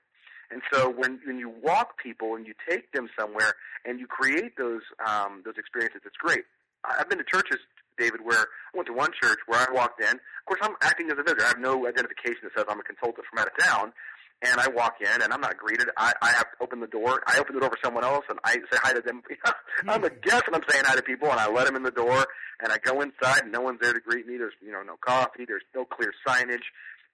And 0.50 0.62
so 0.72 0.88
when 0.88 1.20
when 1.26 1.38
you 1.38 1.52
walk 1.62 1.98
people 1.98 2.34
and 2.34 2.46
you 2.46 2.54
take 2.68 2.92
them 2.92 3.08
somewhere 3.18 3.54
and 3.84 4.00
you 4.00 4.06
create 4.06 4.56
those 4.56 4.82
um, 5.06 5.42
those 5.44 5.58
experiences, 5.58 6.00
it's 6.04 6.16
great. 6.16 6.44
I've 6.84 7.08
been 7.08 7.18
to 7.18 7.24
churches, 7.24 7.58
David, 7.98 8.20
where 8.24 8.40
I 8.40 8.76
went 8.76 8.86
to 8.86 8.94
one 8.94 9.10
church 9.20 9.38
where 9.46 9.60
I 9.60 9.72
walked 9.72 10.00
in. 10.00 10.14
Of 10.14 10.44
course, 10.46 10.60
I'm 10.62 10.76
acting 10.82 11.10
as 11.10 11.18
a 11.18 11.22
visitor. 11.22 11.44
I 11.44 11.48
have 11.48 11.58
no 11.58 11.86
identification 11.86 12.40
that 12.44 12.52
says 12.56 12.64
I'm 12.68 12.80
a 12.80 12.84
consultant 12.84 13.26
from 13.28 13.40
out 13.40 13.48
of 13.48 13.64
town. 13.64 13.92
And 14.40 14.60
I 14.60 14.68
walk 14.68 14.98
in, 15.00 15.20
and 15.20 15.32
I'm 15.32 15.40
not 15.40 15.58
greeted. 15.58 15.88
I, 15.96 16.12
I 16.22 16.30
have 16.30 16.46
to 16.52 16.62
open 16.62 16.78
the 16.78 16.86
door. 16.86 17.20
I 17.26 17.40
open 17.40 17.56
the 17.56 17.60
door 17.60 17.70
for 17.70 17.78
someone 17.82 18.04
else, 18.04 18.24
and 18.28 18.38
I 18.44 18.54
say 18.70 18.78
hi 18.80 18.92
to 18.92 19.00
them. 19.00 19.20
I'm 19.88 20.04
a 20.04 20.10
guest, 20.10 20.44
and 20.46 20.54
I'm 20.54 20.62
saying 20.68 20.84
hi 20.86 20.94
to 20.94 21.02
people, 21.02 21.28
and 21.28 21.40
I 21.40 21.50
let 21.50 21.66
them 21.66 21.74
in 21.74 21.82
the 21.82 21.90
door. 21.90 22.24
And 22.62 22.72
I 22.72 22.78
go 22.78 23.00
inside, 23.00 23.42
and 23.42 23.50
no 23.50 23.62
one's 23.62 23.80
there 23.80 23.92
to 23.92 23.98
greet 23.98 24.28
me. 24.28 24.36
There's, 24.36 24.54
you 24.64 24.70
know, 24.70 24.82
no 24.82 24.94
coffee. 24.96 25.44
There's 25.44 25.64
no 25.74 25.84
clear 25.84 26.12
signage. 26.24 26.62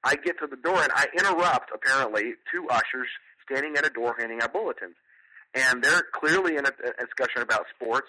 I 0.05 0.17
get 0.17 0.39
to 0.41 0.47
the 0.47 0.57
door 0.57 0.81
and 0.81 0.93
I 0.95 1.07
interrupt, 1.19 1.71
apparently, 1.75 2.35
two 2.53 2.69
ushers 2.69 3.09
standing 3.47 3.77
at 3.77 3.87
a 3.87 3.91
door 3.91 4.15
handing 4.19 4.41
out 4.43 4.53
bulletins. 4.53 4.97
And 5.55 5.83
they're 5.83 6.05
clearly 6.13 6.57
in 6.57 6.67
a, 6.67 6.71
a 6.71 7.07
discussion 7.07 7.43
about 7.43 7.65
sports, 7.75 8.09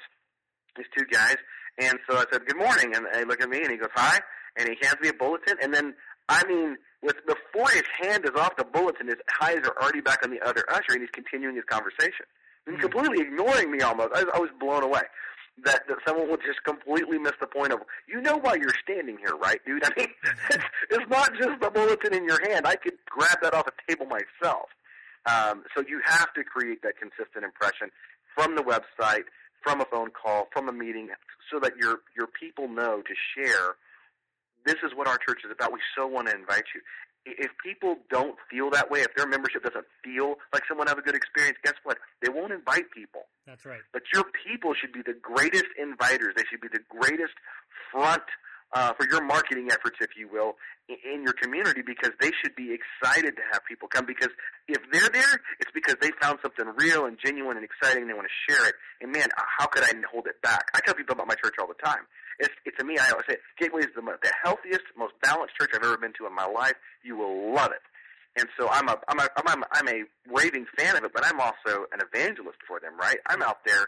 these 0.76 0.88
two 0.98 1.06
guys. 1.06 1.38
And 1.80 2.00
so 2.10 2.18
I 2.18 2.26
said, 2.32 2.46
good 2.46 2.58
morning. 2.58 2.96
And 2.96 3.06
they 3.14 3.24
look 3.24 3.42
at 3.42 3.50
me 3.50 3.62
and 3.62 3.72
he 3.72 3.78
goes, 3.78 3.90
hi. 3.94 4.20
And 4.58 4.68
he 4.68 4.76
hands 4.82 4.98
me 5.02 5.10
a 5.10 5.14
bulletin. 5.14 5.58
And 5.62 5.74
then, 5.74 5.94
I 6.28 6.46
mean, 6.48 6.78
with 7.02 7.18
before 7.26 7.70
his 7.70 7.84
hand 8.02 8.26
is 8.26 8.32
off 8.40 8.56
the 8.58 8.66
bulletin, 8.66 9.08
his 9.08 9.18
eyes 9.42 9.60
are 9.64 9.76
already 9.82 10.02
back 10.02 10.20
on 10.24 10.32
the 10.32 10.42
other 10.42 10.64
usher 10.70 10.94
and 10.94 11.02
he's 11.02 11.12
continuing 11.12 11.56
his 11.56 11.66
conversation. 11.66 12.26
And 12.68 12.78
mm-hmm. 12.78 12.88
completely 12.90 13.22
ignoring 13.22 13.72
me 13.72 13.82
almost. 13.82 14.10
I, 14.16 14.22
I 14.34 14.40
was 14.40 14.50
blown 14.60 14.84
away 14.84 15.04
that, 15.64 15.88
that 15.88 15.98
someone 16.06 16.30
would 16.30 16.42
just 16.46 16.64
completely 16.64 17.18
miss 17.18 17.34
the 17.40 17.48
point 17.48 17.72
of, 17.72 17.80
you 18.08 18.22
know 18.22 18.38
why 18.38 18.56
you're 18.56 18.76
standing 18.84 19.18
here, 19.18 19.36
right, 19.36 19.60
dude? 19.66 19.84
I 19.86 19.90
mean, 19.98 20.08
it's, 20.52 20.66
it's 20.92 21.10
not 21.10 21.32
just 21.38 21.62
the 21.62 21.70
bulletin 21.70 22.14
in 22.14 22.26
your 22.26 22.40
hand. 22.50 22.68
I 22.68 22.76
could 22.76 22.96
grab 23.10 23.38
that 23.42 23.54
off 23.54 23.68
a 23.68 23.92
table 23.92 24.06
myself. 24.06 24.70
Um, 25.26 25.64
so 25.76 25.84
you 25.88 26.02
have 26.06 26.34
to 26.34 26.44
create 26.44 26.82
that 26.84 26.94
consistent 27.00 27.46
impression 27.46 27.90
from 28.36 28.56
the 28.56 28.62
website, 28.62 29.26
from 29.64 29.82
a 29.82 29.86
phone 29.86 30.12
call, 30.12 30.48
from 30.52 30.70
a 30.70 30.74
meeting, 30.74 31.10
so 31.52 31.60
that 31.60 31.74
your 31.78 32.02
your 32.16 32.28
people 32.28 32.68
know 32.68 33.02
to 33.02 33.16
share. 33.34 33.74
This 34.66 34.76
is 34.84 34.92
what 34.96 35.08
our 35.08 35.18
church 35.18 35.42
is 35.46 35.52
about. 35.52 35.74
We 35.74 35.80
so 35.98 36.06
want 36.06 36.28
to 36.28 36.36
invite 36.36 36.66
you 36.76 36.82
if 37.26 37.52
people 37.64 37.98
don't 38.10 38.38
feel 38.50 38.70
that 38.72 38.92
way, 38.92 39.02
if 39.02 39.16
their 39.16 39.28
membership 39.28 39.64
doesn't 39.64 39.86
feel 40.04 40.36
like 40.54 40.64
someone 40.68 40.88
have 40.88 40.98
a 40.98 41.02
good 41.02 41.16
experience, 41.16 41.58
guess 41.64 41.74
what? 41.84 41.98
They 42.22 42.30
won't 42.30 42.54
invite 42.54 42.92
people. 42.92 43.22
That's 43.46 43.66
right. 43.66 43.82
But 43.92 44.04
your 44.14 44.26
people 44.46 44.74
should 44.74 44.94
be 44.94 45.02
the 45.02 45.18
greatest 45.20 45.66
inviters. 45.80 46.36
They 46.36 46.44
should 46.50 46.62
be 46.62 46.70
the 46.72 46.84
greatest 46.90 47.34
front 47.92 48.24
uh, 48.74 48.94
for 48.94 49.08
your 49.10 49.24
marketing 49.24 49.68
efforts, 49.72 49.98
if 50.02 50.10
you 50.18 50.28
will, 50.32 50.56
in, 50.90 50.98
in 51.06 51.24
your 51.24 51.34
community 51.34 51.82
because 51.86 52.12
they 52.20 52.32
should 52.42 52.56
be 52.56 52.74
excited 52.76 53.36
to 53.36 53.42
have 53.52 53.62
people 53.68 53.88
come. 53.88 54.06
Because 54.06 54.30
if 54.68 54.80
they're 54.92 55.10
there, 55.10 55.42
it's 55.60 55.72
because 55.74 55.96
they 56.02 56.12
found 56.22 56.40
something 56.42 56.66
real 56.78 57.06
and 57.06 57.18
genuine 57.24 57.58
and 57.58 57.66
exciting. 57.66 58.04
and 58.04 58.10
They 58.10 58.14
want 58.16 58.28
to 58.28 58.54
share 58.54 58.68
it. 58.68 58.76
And 59.02 59.12
man, 59.12 59.30
how 59.60 59.68
could 59.68 59.84
I 59.84 59.92
hold 60.12 60.28
it 60.28 60.42
back? 60.42 60.66
I 60.74 60.80
tell 60.82 60.94
people 60.94 61.14
about 61.14 61.28
my 61.28 61.36
church 61.36 61.56
all 61.60 61.68
the 61.68 61.80
time. 61.84 62.04
It's, 62.40 62.54
it's 62.66 62.78
to 62.78 62.84
me, 62.84 62.98
I 62.98 63.10
always 63.12 63.26
say, 63.30 63.38
Gateway 63.60 63.82
is 63.82 63.94
the, 63.96 64.02
the 64.02 64.34
healthiest, 64.44 64.84
most 64.98 65.14
balanced 65.22 65.56
church 65.56 65.72
I've 65.74 65.84
ever 65.84 65.98
been 65.98 66.14
to 66.20 66.28
in 66.28 66.36
my 66.36 66.46
life. 66.46 66.76
You 67.04 67.16
will 67.16 67.54
love 67.54 67.72
it. 67.72 67.82
And 68.38 68.50
so 68.60 68.68
I'm 68.70 68.90
a, 68.90 68.98
I'm 69.08 69.20
a, 69.20 69.28
I'm 69.38 69.62
a, 69.62 69.66
I'm 69.72 69.88
a 69.88 70.04
raving 70.28 70.66
fan 70.78 70.98
of 70.98 71.06
it, 71.06 71.12
but 71.14 71.26
I'm 71.26 71.40
also 71.40 71.88
an 71.94 72.00
evangelist 72.04 72.58
for 72.68 72.82
them, 72.82 72.98
right? 73.00 73.18
I'm 73.30 73.42
out 73.42 73.60
there 73.66 73.88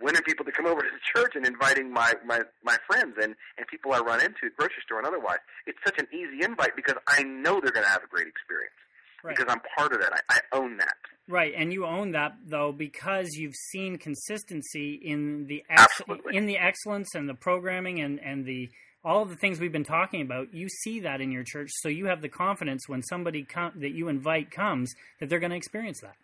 winning 0.00 0.22
people 0.22 0.44
to 0.44 0.52
come 0.52 0.66
over 0.66 0.80
to 0.82 0.88
the 0.88 1.20
church 1.20 1.32
and 1.34 1.46
inviting 1.46 1.92
my 1.92 2.14
my 2.24 2.40
my 2.62 2.76
friends 2.86 3.16
and 3.22 3.34
and 3.58 3.66
people 3.68 3.92
I 3.92 4.00
run 4.00 4.20
into 4.20 4.46
at 4.46 4.56
grocery 4.56 4.82
store 4.84 4.98
and 4.98 5.06
otherwise. 5.06 5.38
It's 5.66 5.78
such 5.84 5.98
an 5.98 6.06
easy 6.12 6.44
invite 6.44 6.76
because 6.76 6.96
I 7.06 7.22
know 7.22 7.60
they're 7.60 7.72
going 7.72 7.86
to 7.86 7.92
have 7.92 8.04
a 8.04 8.08
great 8.08 8.26
experience 8.26 8.74
right. 9.22 9.36
because 9.36 9.52
I'm 9.52 9.60
part 9.76 9.92
of 9.92 10.00
that. 10.00 10.12
I, 10.12 10.36
I 10.36 10.56
own 10.56 10.76
that. 10.78 10.96
Right, 11.28 11.52
and 11.56 11.72
you 11.72 11.86
own 11.86 12.12
that 12.12 12.32
though 12.46 12.72
because 12.72 13.28
you've 13.34 13.54
seen 13.54 13.98
consistency 13.98 14.94
in 14.94 15.46
the 15.46 15.62
ex- 15.68 16.02
in 16.32 16.46
the 16.46 16.58
excellence 16.58 17.14
and 17.14 17.28
the 17.28 17.34
programming 17.34 18.00
and 18.00 18.18
and 18.20 18.44
the 18.44 18.68
all 19.04 19.22
of 19.22 19.30
the 19.30 19.36
things 19.36 19.60
we've 19.60 19.72
been 19.72 19.84
talking 19.84 20.22
about. 20.22 20.52
You 20.52 20.68
see 20.68 21.00
that 21.00 21.20
in 21.20 21.30
your 21.32 21.44
church, 21.44 21.70
so 21.72 21.88
you 21.88 22.06
have 22.06 22.20
the 22.20 22.28
confidence 22.28 22.88
when 22.88 23.02
somebody 23.02 23.44
com- 23.44 23.72
that 23.76 23.92
you 23.92 24.08
invite 24.08 24.50
comes 24.50 24.92
that 25.20 25.28
they're 25.28 25.38
going 25.38 25.50
to 25.50 25.56
experience 25.56 26.00
that. 26.02 26.16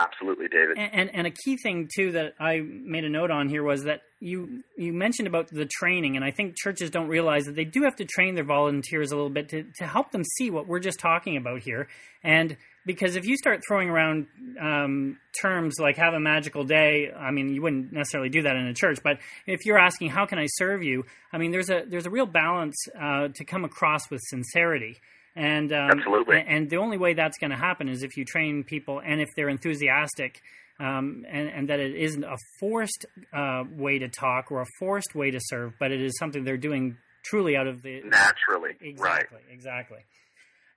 Absolutely, 0.00 0.48
David. 0.48 0.78
And, 0.78 0.94
and, 0.94 1.14
and 1.14 1.26
a 1.26 1.30
key 1.30 1.58
thing 1.58 1.88
too 1.94 2.12
that 2.12 2.34
I 2.40 2.60
made 2.60 3.04
a 3.04 3.10
note 3.10 3.30
on 3.30 3.50
here 3.50 3.62
was 3.62 3.84
that 3.84 4.00
you 4.18 4.62
you 4.76 4.92
mentioned 4.92 5.28
about 5.28 5.48
the 5.48 5.66
training, 5.66 6.16
and 6.16 6.24
I 6.24 6.30
think 6.30 6.56
churches 6.56 6.90
don't 6.90 7.08
realize 7.08 7.44
that 7.44 7.54
they 7.54 7.64
do 7.64 7.82
have 7.82 7.96
to 7.96 8.04
train 8.06 8.34
their 8.34 8.44
volunteers 8.44 9.12
a 9.12 9.16
little 9.16 9.30
bit 9.30 9.50
to 9.50 9.64
to 9.76 9.86
help 9.86 10.10
them 10.10 10.22
see 10.36 10.50
what 10.50 10.66
we're 10.66 10.80
just 10.80 11.00
talking 11.00 11.36
about 11.36 11.60
here. 11.60 11.88
And 12.22 12.56
because 12.86 13.16
if 13.16 13.26
you 13.26 13.36
start 13.36 13.60
throwing 13.66 13.90
around 13.90 14.26
um, 14.60 15.18
terms 15.40 15.76
like 15.78 15.96
"have 15.96 16.14
a 16.14 16.20
magical 16.20 16.64
day," 16.64 17.10
I 17.14 17.30
mean, 17.30 17.52
you 17.54 17.60
wouldn't 17.60 17.92
necessarily 17.92 18.30
do 18.30 18.42
that 18.42 18.56
in 18.56 18.66
a 18.66 18.74
church. 18.74 19.00
But 19.02 19.18
if 19.46 19.66
you're 19.66 19.78
asking, 19.78 20.10
"How 20.10 20.24
can 20.24 20.38
I 20.38 20.46
serve 20.46 20.82
you?" 20.82 21.04
I 21.32 21.38
mean, 21.38 21.50
there's 21.50 21.70
a 21.70 21.84
there's 21.86 22.06
a 22.06 22.10
real 22.10 22.26
balance 22.26 22.76
uh, 22.98 23.28
to 23.34 23.44
come 23.44 23.64
across 23.64 24.10
with 24.10 24.20
sincerity. 24.22 24.98
And 25.36 25.72
um, 25.72 25.90
absolutely, 25.90 26.42
and 26.46 26.68
the 26.68 26.78
only 26.78 26.98
way 26.98 27.14
that's 27.14 27.38
going 27.38 27.50
to 27.50 27.56
happen 27.56 27.88
is 27.88 28.02
if 28.02 28.16
you 28.16 28.24
train 28.24 28.64
people 28.64 29.00
and 29.04 29.20
if 29.20 29.28
they're 29.36 29.48
enthusiastic, 29.48 30.40
um, 30.80 31.24
and, 31.30 31.48
and, 31.48 31.68
that 31.68 31.78
it 31.78 31.94
isn't 31.94 32.24
a 32.24 32.36
forced 32.58 33.04
uh, 33.34 33.64
way 33.70 33.98
to 33.98 34.08
talk 34.08 34.50
or 34.50 34.62
a 34.62 34.66
forced 34.78 35.14
way 35.14 35.30
to 35.30 35.38
serve, 35.40 35.74
but 35.78 35.92
it 35.92 36.00
is 36.00 36.16
something 36.18 36.42
they're 36.42 36.56
doing 36.56 36.96
truly 37.22 37.54
out 37.54 37.66
of 37.66 37.82
the 37.82 38.00
naturally. 38.04 38.70
Exactly, 38.80 39.38
right. 39.46 39.52
exactly. 39.52 39.98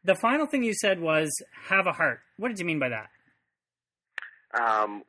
The 0.04 0.16
final 0.16 0.46
thing 0.46 0.64
you 0.64 0.74
said 0.74 1.00
was 1.00 1.32
have 1.70 1.88
a 1.88 1.94
heart. 1.94 2.20
What 2.38 2.50
did 2.50 2.60
you 2.60 2.66
mean 2.66 2.80
by 2.80 2.90
that? 2.90 3.10
Um, 4.62 5.04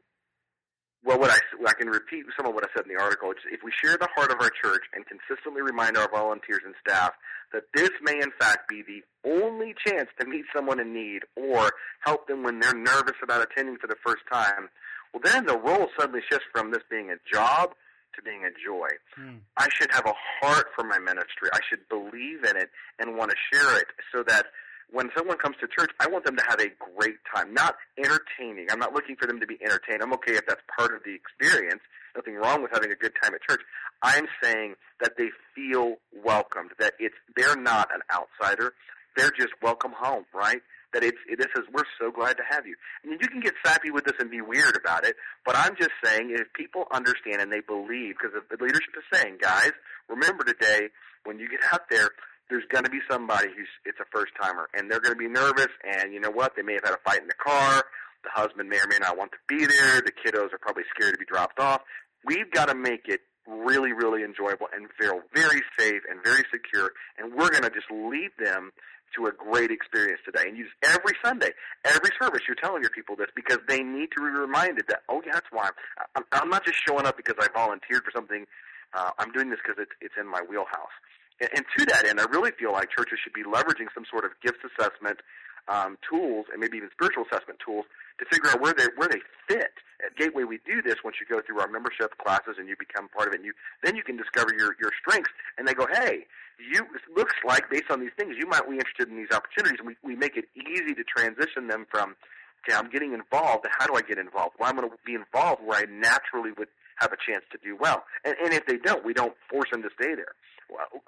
well, 1.04 1.18
what 1.18 1.30
I, 1.30 1.38
I 1.68 1.72
can 1.74 1.88
repeat 1.88 2.24
some 2.36 2.46
of 2.46 2.54
what 2.54 2.64
I 2.64 2.68
said 2.74 2.86
in 2.86 2.94
the 2.94 3.00
article. 3.00 3.30
It's, 3.30 3.40
if 3.50 3.60
we 3.62 3.70
share 3.70 3.96
the 3.96 4.08
heart 4.16 4.32
of 4.32 4.40
our 4.40 4.50
church 4.50 4.82
and 4.94 5.04
consistently 5.06 5.60
remind 5.60 5.96
our 5.96 6.10
volunteers 6.10 6.62
and 6.64 6.74
staff 6.80 7.12
that 7.52 7.64
this 7.74 7.90
may 8.02 8.20
in 8.20 8.30
fact 8.38 8.68
be 8.68 8.82
the 8.82 9.02
only 9.28 9.74
chance 9.86 10.08
to 10.18 10.26
meet 10.26 10.44
someone 10.54 10.80
in 10.80 10.92
need 10.94 11.22
or 11.36 11.72
help 12.00 12.26
them 12.26 12.42
when 12.42 12.58
they're 12.58 12.74
nervous 12.74 13.16
about 13.22 13.42
attending 13.42 13.76
for 13.76 13.86
the 13.86 13.96
first 14.04 14.22
time, 14.32 14.68
well, 15.12 15.20
then 15.22 15.46
the 15.46 15.58
role 15.58 15.88
suddenly 15.98 16.20
shifts 16.28 16.46
from 16.52 16.72
this 16.72 16.82
being 16.90 17.10
a 17.10 17.16
job 17.32 17.74
to 18.16 18.22
being 18.22 18.44
a 18.44 18.50
joy. 18.50 18.88
Hmm. 19.14 19.38
I 19.56 19.68
should 19.72 19.90
have 19.92 20.06
a 20.06 20.14
heart 20.40 20.66
for 20.74 20.84
my 20.84 20.98
ministry. 20.98 21.48
I 21.52 21.60
should 21.68 21.88
believe 21.88 22.44
in 22.44 22.56
it 22.56 22.70
and 22.98 23.16
want 23.16 23.30
to 23.30 23.36
share 23.52 23.78
it 23.78 23.86
so 24.12 24.22
that 24.26 24.46
when 24.92 25.10
someone 25.16 25.38
comes 25.38 25.56
to 25.60 25.66
church, 25.66 25.90
I 26.00 26.08
want 26.08 26.24
them 26.24 26.36
to 26.36 26.44
have 26.48 26.60
a 26.60 26.70
great 26.96 27.16
time, 27.34 27.54
not 27.54 27.76
entertaining. 27.98 28.66
I'm 28.70 28.78
not 28.78 28.92
looking 28.92 29.16
for 29.16 29.26
them 29.26 29.40
to 29.40 29.46
be 29.46 29.58
entertained. 29.62 30.02
I'm 30.02 30.12
okay 30.14 30.34
if 30.34 30.46
that's 30.46 30.62
part 30.76 30.94
of 30.94 31.02
the 31.04 31.14
experience. 31.14 31.80
Nothing 32.14 32.34
wrong 32.34 32.62
with 32.62 32.70
having 32.72 32.92
a 32.92 32.94
good 32.94 33.12
time 33.20 33.34
at 33.34 33.42
church. 33.42 33.60
I'm 34.02 34.26
saying 34.42 34.74
that 35.00 35.14
they 35.18 35.30
feel 35.54 35.96
welcomed, 36.24 36.70
that 36.78 36.94
it's 36.98 37.14
they're 37.36 37.56
not 37.56 37.88
an 37.92 38.00
outsider. 38.12 38.74
They're 39.16 39.32
just 39.32 39.52
welcome 39.62 39.92
home, 39.96 40.24
right? 40.34 40.60
That 40.92 41.02
it's 41.02 41.18
this 41.26 41.46
it 41.54 41.58
is 41.58 41.64
we're 41.72 41.84
so 41.98 42.12
glad 42.12 42.36
to 42.36 42.44
have 42.48 42.66
you. 42.66 42.76
I 43.04 43.08
mean, 43.08 43.18
you 43.20 43.26
can 43.26 43.40
get 43.40 43.54
sappy 43.64 43.90
with 43.90 44.04
this 44.04 44.14
and 44.20 44.30
be 44.30 44.40
weird 44.40 44.76
about 44.76 45.04
it, 45.04 45.16
but 45.44 45.56
I'm 45.56 45.74
just 45.76 45.90
saying 46.04 46.30
if 46.30 46.52
people 46.52 46.84
understand 46.92 47.40
and 47.40 47.50
they 47.50 47.60
believe, 47.60 48.14
because 48.20 48.38
the 48.48 48.62
leadership 48.62 48.94
is 48.96 49.04
saying, 49.12 49.38
guys, 49.40 49.72
remember 50.08 50.44
today 50.44 50.88
when 51.24 51.38
you 51.38 51.48
get 51.48 51.60
out 51.72 51.90
there, 51.90 52.10
there's 52.50 52.64
going 52.70 52.84
to 52.84 52.90
be 52.90 53.00
somebody 53.10 53.48
who's 53.56 53.68
it's 53.84 53.98
a 54.00 54.04
first 54.12 54.32
timer, 54.40 54.68
and 54.74 54.90
they're 54.90 55.00
going 55.00 55.14
to 55.14 55.18
be 55.18 55.28
nervous. 55.28 55.72
And 55.84 56.12
you 56.12 56.20
know 56.20 56.30
what? 56.30 56.56
They 56.56 56.62
may 56.62 56.74
have 56.74 56.84
had 56.84 56.94
a 56.94 57.02
fight 57.08 57.22
in 57.22 57.28
the 57.28 57.34
car. 57.34 57.84
The 58.24 58.30
husband 58.32 58.68
may 58.68 58.76
or 58.76 58.88
may 58.88 58.98
not 58.98 59.18
want 59.18 59.32
to 59.32 59.38
be 59.48 59.66
there. 59.66 60.00
The 60.00 60.12
kiddos 60.12 60.52
are 60.52 60.58
probably 60.60 60.84
scared 60.94 61.14
to 61.14 61.18
be 61.18 61.26
dropped 61.26 61.60
off. 61.60 61.82
We've 62.24 62.50
got 62.50 62.68
to 62.68 62.74
make 62.74 63.04
it 63.06 63.20
really, 63.46 63.92
really 63.92 64.24
enjoyable 64.24 64.68
and 64.74 64.88
feel 64.98 65.20
very 65.34 65.60
safe 65.78 66.02
and 66.08 66.24
very 66.24 66.44
secure. 66.50 66.92
And 67.18 67.34
we're 67.34 67.50
going 67.50 67.64
to 67.64 67.70
just 67.70 67.90
lead 67.90 68.30
them 68.38 68.72
to 69.16 69.26
a 69.26 69.32
great 69.32 69.70
experience 69.70 70.20
today. 70.24 70.48
And 70.48 70.56
use 70.56 70.70
every 70.82 71.12
Sunday, 71.22 71.50
every 71.84 72.10
service, 72.20 72.40
you're 72.48 72.56
telling 72.56 72.82
your 72.82 72.90
people 72.90 73.16
this 73.16 73.28
because 73.36 73.58
they 73.68 73.80
need 73.80 74.08
to 74.16 74.20
be 74.20 74.32
reminded 74.32 74.86
that, 74.88 75.00
oh, 75.08 75.22
yeah, 75.24 75.32
that's 75.34 75.46
why 75.50 75.68
I'm, 76.16 76.24
I'm 76.32 76.48
not 76.48 76.64
just 76.64 76.78
showing 76.86 77.06
up 77.06 77.16
because 77.16 77.36
I 77.38 77.48
volunteered 77.52 78.04
for 78.04 78.12
something. 78.14 78.46
Uh, 78.94 79.10
I'm 79.18 79.32
doing 79.32 79.50
this 79.50 79.58
because 79.62 79.80
it's, 79.80 79.92
it's 80.00 80.14
in 80.18 80.26
my 80.26 80.40
wheelhouse. 80.48 80.94
And, 81.40 81.64
to 81.78 81.84
that 81.86 82.06
end, 82.06 82.20
I 82.20 82.24
really 82.30 82.52
feel 82.52 82.72
like 82.72 82.90
churches 82.90 83.18
should 83.22 83.32
be 83.32 83.42
leveraging 83.42 83.90
some 83.92 84.04
sort 84.08 84.24
of 84.24 84.30
gifts 84.42 84.62
assessment 84.62 85.18
um, 85.66 85.98
tools 86.08 86.46
and 86.52 86.60
maybe 86.60 86.76
even 86.76 86.90
spiritual 86.92 87.24
assessment 87.24 87.58
tools 87.64 87.86
to 88.18 88.24
figure 88.30 88.50
out 88.50 88.60
where 88.60 88.72
they 88.72 88.86
where 88.96 89.08
they 89.08 89.20
fit. 89.48 89.74
At 90.04 90.14
Gateway, 90.16 90.44
we 90.44 90.60
do 90.66 90.82
this 90.82 90.96
once 91.02 91.16
you 91.18 91.26
go 91.26 91.40
through 91.42 91.58
our 91.60 91.68
membership 91.68 92.16
classes 92.18 92.56
and 92.58 92.68
you 92.68 92.76
become 92.78 93.08
part 93.08 93.28
of 93.28 93.34
it. 93.34 93.40
And 93.40 93.46
you 93.46 93.52
then 93.82 93.96
you 93.96 94.02
can 94.02 94.16
discover 94.16 94.54
your 94.56 94.76
your 94.78 94.92
strengths, 95.00 95.32
and 95.58 95.66
they 95.66 95.74
go, 95.74 95.86
hey, 95.90 96.26
you 96.58 96.84
it 96.94 97.02
looks 97.16 97.34
like 97.44 97.70
based 97.70 97.90
on 97.90 98.00
these 98.00 98.14
things, 98.16 98.36
you 98.38 98.46
might 98.46 98.68
be 98.68 98.76
interested 98.76 99.08
in 99.08 99.16
these 99.16 99.32
opportunities. 99.32 99.80
And 99.80 99.88
we 99.88 99.96
we 100.04 100.14
make 100.14 100.36
it 100.36 100.46
easy 100.54 100.94
to 100.94 101.04
transition 101.04 101.66
them 101.66 101.86
from 101.90 102.14
okay, 102.62 102.76
I'm 102.76 102.90
getting 102.90 103.12
involved. 103.12 103.66
How 103.78 103.86
do 103.86 103.94
I 103.94 104.02
get 104.02 104.18
involved? 104.18 104.56
Well, 104.58 104.68
I'm 104.68 104.76
going 104.76 104.88
to 104.88 104.96
be 105.04 105.14
involved 105.14 105.62
where 105.64 105.78
I 105.78 105.84
naturally 105.90 106.52
would 106.56 106.68
have 106.96 107.12
a 107.12 107.16
chance 107.16 107.44
to 107.52 107.58
do 107.62 107.76
well. 107.76 108.04
And, 108.24 108.34
and 108.42 108.52
if 108.54 108.66
they 108.66 108.78
don't, 108.78 109.04
we 109.04 109.12
don't 109.12 109.34
force 109.50 109.68
them 109.70 109.82
to 109.82 109.90
stay 109.98 110.14
there. 110.14 110.34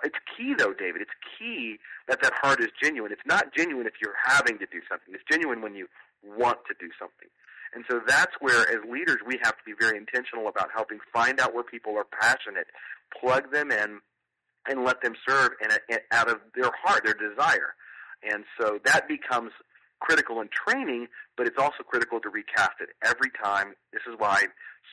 It's 0.04 0.18
key, 0.36 0.54
though, 0.56 0.72
David. 0.72 1.02
It's 1.02 1.16
key 1.38 1.78
that 2.08 2.22
that 2.22 2.32
heart 2.42 2.60
is 2.60 2.68
genuine. 2.80 3.12
It's 3.12 3.26
not 3.26 3.54
genuine 3.54 3.86
if 3.86 3.94
you're 4.00 4.16
having 4.24 4.58
to 4.58 4.66
do 4.66 4.80
something. 4.88 5.14
It's 5.14 5.24
genuine 5.30 5.62
when 5.62 5.74
you 5.74 5.88
want 6.22 6.58
to 6.68 6.74
do 6.78 6.90
something. 6.98 7.28
And 7.74 7.84
so 7.90 8.00
that's 8.06 8.32
where, 8.40 8.62
as 8.70 8.78
leaders, 8.90 9.18
we 9.26 9.38
have 9.42 9.52
to 9.52 9.64
be 9.64 9.72
very 9.78 9.98
intentional 9.98 10.48
about 10.48 10.68
helping 10.74 10.98
find 11.12 11.40
out 11.40 11.54
where 11.54 11.64
people 11.64 11.96
are 11.96 12.06
passionate, 12.20 12.66
plug 13.20 13.52
them 13.52 13.70
in, 13.70 14.00
and 14.68 14.84
let 14.84 15.02
them 15.02 15.14
serve 15.28 15.50
in 15.62 15.70
a, 15.70 15.78
in, 15.88 15.98
out 16.12 16.28
of 16.30 16.38
their 16.54 16.70
heart, 16.82 17.04
their 17.04 17.14
desire. 17.14 17.74
And 18.22 18.44
so 18.58 18.78
that 18.84 19.08
becomes 19.08 19.52
critical 20.00 20.40
in 20.40 20.48
training, 20.48 21.08
but 21.36 21.46
it's 21.46 21.58
also 21.58 21.82
critical 21.86 22.20
to 22.20 22.28
recast 22.28 22.80
it 22.80 22.90
every 23.04 23.30
time. 23.42 23.74
This 23.92 24.02
is 24.08 24.14
why 24.18 24.44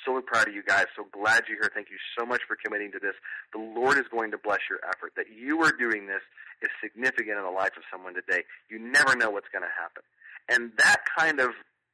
so 0.05 0.19
proud 0.21 0.47
of 0.47 0.55
you 0.55 0.63
guys. 0.63 0.85
So 0.95 1.05
glad 1.11 1.43
you're 1.47 1.57
here. 1.59 1.71
Thank 1.73 1.89
you 1.89 1.97
so 2.17 2.25
much 2.25 2.41
for 2.47 2.55
committing 2.55 2.91
to 2.91 2.99
this. 2.99 3.15
The 3.53 3.59
Lord 3.59 3.97
is 3.97 4.05
going 4.11 4.31
to 4.31 4.37
bless 4.37 4.59
your 4.69 4.79
effort. 4.87 5.13
That 5.15 5.27
you 5.33 5.61
are 5.63 5.71
doing 5.71 6.07
this 6.07 6.21
is 6.61 6.69
significant 6.81 7.37
in 7.37 7.43
the 7.43 7.51
life 7.51 7.75
of 7.77 7.83
someone 7.91 8.13
today. 8.13 8.43
You 8.69 8.79
never 8.79 9.15
know 9.15 9.29
what's 9.29 9.49
going 9.51 9.63
to 9.63 9.75
happen. 9.75 10.03
And 10.49 10.71
that 10.77 11.01
kind 11.17 11.39
of 11.39 11.51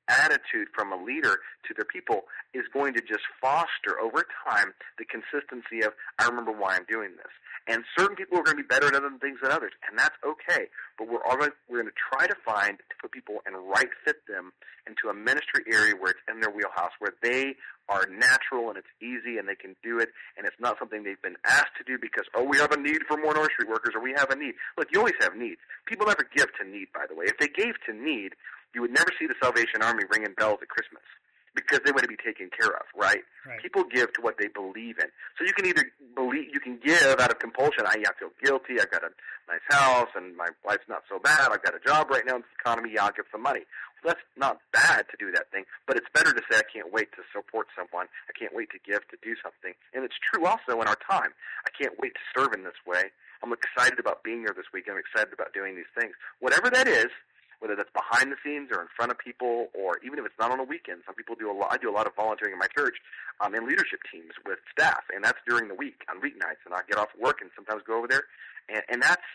attitude 0.09 0.67
from 0.73 0.91
a 0.91 0.97
leader 0.97 1.37
to 1.69 1.73
their 1.77 1.85
people 1.85 2.25
is 2.53 2.65
going 2.73 2.93
to 2.95 3.01
just 3.01 3.21
foster 3.39 4.01
over 4.01 4.25
time 4.49 4.73
the 4.97 5.05
consistency 5.05 5.85
of 5.85 5.93
I 6.17 6.27
remember 6.27 6.51
why 6.51 6.75
I'm 6.75 6.85
doing 6.89 7.13
this. 7.15 7.33
And 7.69 7.85
certain 7.95 8.15
people 8.17 8.39
are 8.39 8.43
going 8.43 8.57
to 8.57 8.63
be 8.63 8.67
better 8.67 8.87
at 8.87 8.95
other 8.95 9.13
things 9.21 9.37
than 9.43 9.51
others, 9.51 9.73
and 9.85 9.93
that's 9.93 10.17
okay. 10.25 10.73
But 10.97 11.07
we're 11.07 11.21
going, 11.21 11.53
we're 11.69 11.85
going 11.85 11.93
to 11.93 12.01
try 12.01 12.25
to 12.25 12.33
find 12.43 12.81
to 12.81 12.95
put 12.99 13.11
people 13.11 13.45
and 13.45 13.53
right 13.69 13.93
fit 14.03 14.25
them 14.27 14.51
into 14.89 15.05
a 15.07 15.13
ministry 15.13 15.61
area 15.69 15.93
where 15.93 16.17
it's 16.17 16.25
in 16.25 16.41
their 16.41 16.49
wheelhouse, 16.49 16.97
where 16.97 17.13
they 17.21 17.53
are 17.85 18.09
natural 18.09 18.73
and 18.73 18.77
it's 18.81 18.89
easy 18.97 19.37
and 19.37 19.47
they 19.47 19.53
can 19.53 19.75
do 19.85 19.99
it, 20.01 20.09
and 20.35 20.49
it's 20.49 20.57
not 20.59 20.81
something 20.81 21.03
they've 21.03 21.21
been 21.21 21.37
asked 21.45 21.77
to 21.77 21.85
do 21.85 22.01
because 22.01 22.25
oh 22.33 22.43
we 22.43 22.57
have 22.57 22.71
a 22.71 22.79
need 22.81 23.05
for 23.07 23.17
more 23.17 23.37
nursery 23.37 23.69
workers 23.69 23.93
or 23.93 24.01
we 24.01 24.13
have 24.17 24.31
a 24.31 24.35
need. 24.35 24.57
Look, 24.75 24.89
you 24.91 24.97
always 24.97 25.17
have 25.21 25.37
needs. 25.37 25.61
People 25.85 26.07
never 26.07 26.25
give 26.35 26.49
to 26.57 26.65
need, 26.65 26.89
by 26.91 27.05
the 27.07 27.13
way. 27.13 27.25
If 27.29 27.37
they 27.37 27.53
gave 27.53 27.77
to 27.85 27.93
need, 27.93 28.33
you 28.73 28.81
would 28.81 28.93
never 28.93 29.13
see 29.19 29.27
the 29.27 29.37
Salvation 29.41 29.85
Army 29.85 30.09
ringing 30.09 30.33
bells 30.33 30.57
at 30.61 30.69
Christmas 30.69 31.05
because 31.55 31.79
they 31.85 31.91
want 31.91 32.03
to 32.03 32.07
be 32.07 32.17
taken 32.17 32.49
care 32.49 32.71
of, 32.71 32.85
right? 32.95 33.21
right? 33.45 33.61
People 33.61 33.83
give 33.83 34.13
to 34.13 34.21
what 34.21 34.37
they 34.37 34.47
believe 34.47 34.97
in. 34.99 35.09
So 35.37 35.45
you 35.45 35.53
can 35.53 35.65
either 35.65 35.85
believe, 36.15 36.49
you 36.53 36.59
can 36.59 36.79
give 36.83 37.19
out 37.19 37.31
of 37.31 37.39
compulsion. 37.39 37.85
I, 37.85 38.03
I 38.05 38.13
feel 38.19 38.29
guilty. 38.41 38.79
I've 38.79 38.91
got 38.91 39.03
a 39.03 39.11
nice 39.47 39.65
house 39.69 40.09
and 40.15 40.35
my 40.37 40.47
life's 40.65 40.87
not 40.87 41.03
so 41.09 41.19
bad. 41.19 41.51
I've 41.51 41.63
got 41.63 41.75
a 41.75 41.81
job 41.85 42.09
right 42.09 42.25
now 42.25 42.35
in 42.35 42.41
this 42.41 42.55
economy. 42.59 42.91
Yeah, 42.93 43.05
I'll 43.05 43.15
give 43.15 43.25
some 43.31 43.41
money. 43.41 43.61
That's 44.03 44.21
not 44.37 44.59
bad 44.71 45.05
to 45.11 45.15
do 45.19 45.31
that 45.33 45.51
thing, 45.51 45.65
but 45.85 45.97
it's 45.97 46.07
better 46.13 46.31
to 46.31 46.41
say 46.49 46.59
I 46.59 46.67
can't 46.71 46.93
wait 46.93 47.11
to 47.19 47.23
support 47.35 47.67
someone. 47.75 48.07
I 48.29 48.33
can't 48.37 48.55
wait 48.55 48.69
to 48.71 48.79
give 48.79 49.03
to 49.09 49.17
do 49.21 49.35
something. 49.43 49.73
And 49.93 50.05
it's 50.05 50.15
true 50.15 50.45
also 50.45 50.79
in 50.79 50.87
our 50.87 50.97
time. 51.03 51.35
I 51.67 51.71
can't 51.75 51.99
wait 51.99 52.15
to 52.15 52.23
serve 52.31 52.53
in 52.53 52.63
this 52.63 52.79
way. 52.87 53.11
I'm 53.43 53.51
excited 53.51 53.99
about 53.99 54.23
being 54.23 54.39
here 54.39 54.55
this 54.55 54.71
week. 54.73 54.85
I'm 54.91 54.99
excited 54.99 55.33
about 55.33 55.53
doing 55.53 55.75
these 55.75 55.89
things. 55.97 56.11
Whatever 56.39 56.69
that 56.69 56.87
is, 56.87 57.11
whether 57.59 57.75
that's 57.75 57.91
behind 57.91 58.31
the 58.31 58.39
scenes 58.43 58.69
or 58.71 58.81
in 58.81 58.87
front 58.95 59.11
of 59.11 59.17
people, 59.19 59.67
or 59.75 59.99
even 60.03 60.19
if 60.19 60.25
it's 60.25 60.39
not 60.39 60.51
on 60.51 60.59
a 60.59 60.67
weekend. 60.67 61.03
Some 61.05 61.15
people 61.15 61.35
do 61.35 61.51
a 61.51 61.55
lot. 61.55 61.69
I 61.71 61.77
do 61.77 61.91
a 61.91 61.95
lot 61.95 62.07
of 62.07 62.15
volunteering 62.15 62.53
in 62.53 62.59
my 62.59 62.71
church 62.75 62.95
um, 63.39 63.53
in 63.55 63.67
leadership 63.67 63.99
teams 64.11 64.31
with 64.47 64.59
staff, 64.71 65.03
and 65.13 65.23
that's 65.23 65.39
during 65.47 65.67
the 65.67 65.75
week 65.75 66.01
on 66.09 66.21
weeknights. 66.23 66.63
And 66.65 66.73
I 66.73 66.81
get 66.87 66.97
off 66.97 67.09
work 67.19 67.39
and 67.41 67.51
sometimes 67.55 67.83
go 67.85 67.97
over 67.97 68.07
there, 68.07 68.23
and, 68.67 68.81
and 68.89 69.01
that's 69.01 69.27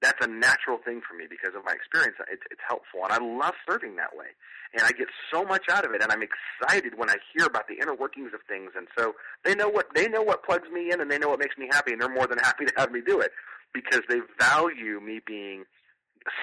that's 0.00 0.24
a 0.24 0.30
natural 0.30 0.78
thing 0.78 1.02
for 1.04 1.14
me 1.14 1.26
because 1.28 1.52
of 1.54 1.62
my 1.64 1.72
experience. 1.72 2.16
It's, 2.32 2.42
it's 2.50 2.64
helpful, 2.66 3.04
and 3.04 3.12
I 3.12 3.20
love 3.20 3.54
serving 3.68 3.96
that 3.96 4.16
way. 4.16 4.32
And 4.72 4.82
I 4.82 4.92
get 4.92 5.08
so 5.32 5.44
much 5.44 5.68
out 5.68 5.84
of 5.84 5.92
it, 5.92 6.02
and 6.02 6.10
I'm 6.10 6.22
excited 6.22 6.96
when 6.96 7.10
I 7.10 7.16
hear 7.34 7.44
about 7.46 7.66
the 7.68 7.74
inner 7.82 7.94
workings 7.94 8.30
of 8.32 8.40
things. 8.48 8.70
And 8.76 8.86
so 8.96 9.14
they 9.44 9.54
know 9.54 9.68
what 9.68 9.88
they 9.94 10.08
know 10.08 10.22
what 10.22 10.44
plugs 10.44 10.68
me 10.72 10.90
in, 10.92 11.00
and 11.00 11.10
they 11.10 11.18
know 11.18 11.28
what 11.28 11.40
makes 11.40 11.58
me 11.58 11.68
happy, 11.70 11.92
and 11.92 12.00
they're 12.00 12.08
more 12.08 12.26
than 12.26 12.38
happy 12.38 12.64
to 12.64 12.72
have 12.76 12.92
me 12.92 13.00
do 13.04 13.20
it 13.20 13.32
because 13.74 14.02
they 14.08 14.20
value 14.38 15.00
me 15.00 15.20
being 15.26 15.64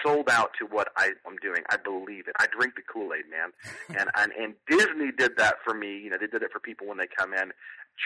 sold 0.03 0.29
out 0.29 0.51
to 0.59 0.65
what 0.65 0.89
I, 0.97 1.11
I'm 1.25 1.37
doing. 1.41 1.61
I 1.69 1.77
believe 1.77 2.27
it. 2.27 2.35
I 2.39 2.47
drink 2.47 2.75
the 2.75 2.81
Kool 2.81 3.11
Aid, 3.13 3.25
man. 3.29 3.51
and, 3.99 4.09
and 4.15 4.31
and 4.33 4.53
Disney 4.69 5.11
did 5.17 5.37
that 5.37 5.55
for 5.63 5.73
me. 5.73 5.99
You 5.99 6.09
know, 6.09 6.17
they 6.19 6.27
did 6.27 6.43
it 6.43 6.51
for 6.51 6.59
people 6.59 6.87
when 6.87 6.97
they 6.97 7.07
come 7.07 7.33
in. 7.33 7.51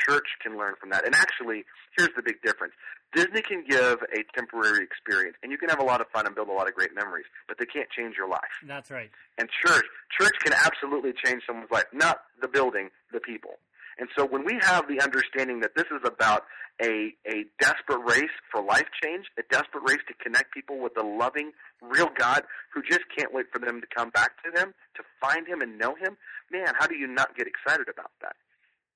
Church 0.08 0.28
can 0.42 0.58
learn 0.58 0.76
from 0.80 0.90
that. 0.92 1.06
And 1.06 1.14
actually, 1.16 1.66
here's 1.98 2.12
the 2.16 2.24
big 2.24 2.42
difference. 2.42 2.74
Disney 3.14 3.42
can 3.42 3.66
give 3.68 4.00
a 4.16 4.24
temporary 4.34 4.84
experience, 4.84 5.36
and 5.44 5.52
you 5.52 5.58
can 5.58 5.68
have 5.68 5.80
a 5.80 5.84
lot 5.84 6.00
of 6.00 6.08
fun 6.14 6.26
and 6.26 6.34
build 6.34 6.48
a 6.48 6.54
lot 6.54 6.70
of 6.70 6.76
great 6.76 6.96
memories, 6.96 7.26
but 7.48 7.58
they 7.60 7.66
can't 7.66 7.90
change 7.90 8.16
your 8.16 8.30
life. 8.30 8.56
That's 8.66 8.90
right. 8.90 9.12
And 9.38 9.50
church, 9.66 9.84
church 10.18 10.32
can 10.42 10.54
absolutely 10.54 11.12
change 11.26 11.44
someone's 11.46 11.72
life, 11.72 11.86
not 11.92 12.22
the 12.42 12.48
building, 12.48 12.90
the 13.12 13.20
people. 13.20 13.60
And 14.02 14.10
so 14.18 14.26
when 14.26 14.44
we 14.44 14.58
have 14.62 14.88
the 14.88 15.00
understanding 15.00 15.60
that 15.60 15.76
this 15.76 15.86
is 15.92 16.02
about 16.04 16.46
a, 16.82 17.14
a 17.30 17.46
desperate 17.60 18.02
race 18.04 18.34
for 18.52 18.64
life 18.64 18.88
change, 19.02 19.28
a 19.38 19.44
desperate 19.52 19.84
race 19.88 20.02
to 20.08 20.16
connect 20.16 20.52
people 20.52 20.80
with 20.80 20.96
the 20.96 21.04
loving, 21.04 21.52
real 21.84 22.10
God 22.18 22.42
who 22.74 22.82
just 22.82 23.02
can't 23.16 23.32
wait 23.32 23.46
for 23.54 23.60
them 23.60 23.80
to 23.80 23.86
come 23.96 24.10
back 24.10 24.32
to 24.44 24.60
Him, 24.60 24.74
to 24.96 25.04
find 25.22 25.48
Him 25.48 25.62
and 25.62 25.78
know 25.78 25.94
Him, 25.94 26.18
man, 26.52 26.74
how 26.80 26.88
do 26.88 26.96
you 26.96 27.06
not 27.06 27.38
get 27.38 27.46
excited 27.46 27.88
about 27.88 28.10
that? 28.24 28.36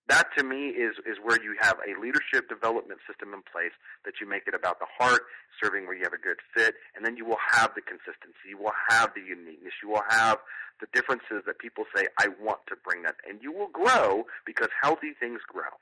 That 0.07 0.27
to 0.37 0.43
me 0.43 0.69
is 0.69 0.95
is 1.05 1.17
where 1.23 1.41
you 1.41 1.55
have 1.59 1.77
a 1.81 1.99
leadership 1.99 2.47
development 2.49 2.99
system 3.09 3.33
in 3.33 3.41
place 3.51 3.73
that 4.05 4.13
you 4.21 4.29
make 4.29 4.43
it 4.47 4.53
about 4.53 4.79
the 4.79 4.85
heart 4.97 5.21
serving 5.61 5.85
where 5.85 5.95
you 5.95 6.03
have 6.03 6.13
a 6.13 6.21
good 6.21 6.37
fit 6.55 6.75
and 6.95 7.05
then 7.05 7.17
you 7.17 7.25
will 7.25 7.41
have 7.51 7.71
the 7.75 7.81
consistency 7.81 8.49
you 8.49 8.57
will 8.57 8.75
have 8.89 9.11
the 9.15 9.21
uniqueness 9.21 9.73
you 9.81 9.89
will 9.89 10.05
have 10.09 10.37
the 10.81 10.87
differences 10.93 11.41
that 11.45 11.57
people 11.59 11.85
say 11.95 12.07
i 12.19 12.27
want 12.41 12.59
to 12.67 12.75
bring 12.83 13.03
that 13.03 13.15
and 13.27 13.39
you 13.41 13.51
will 13.51 13.69
grow 13.69 14.23
because 14.45 14.67
healthy 14.81 15.13
things 15.19 15.39
grow. 15.47 15.73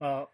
Well 0.00 0.30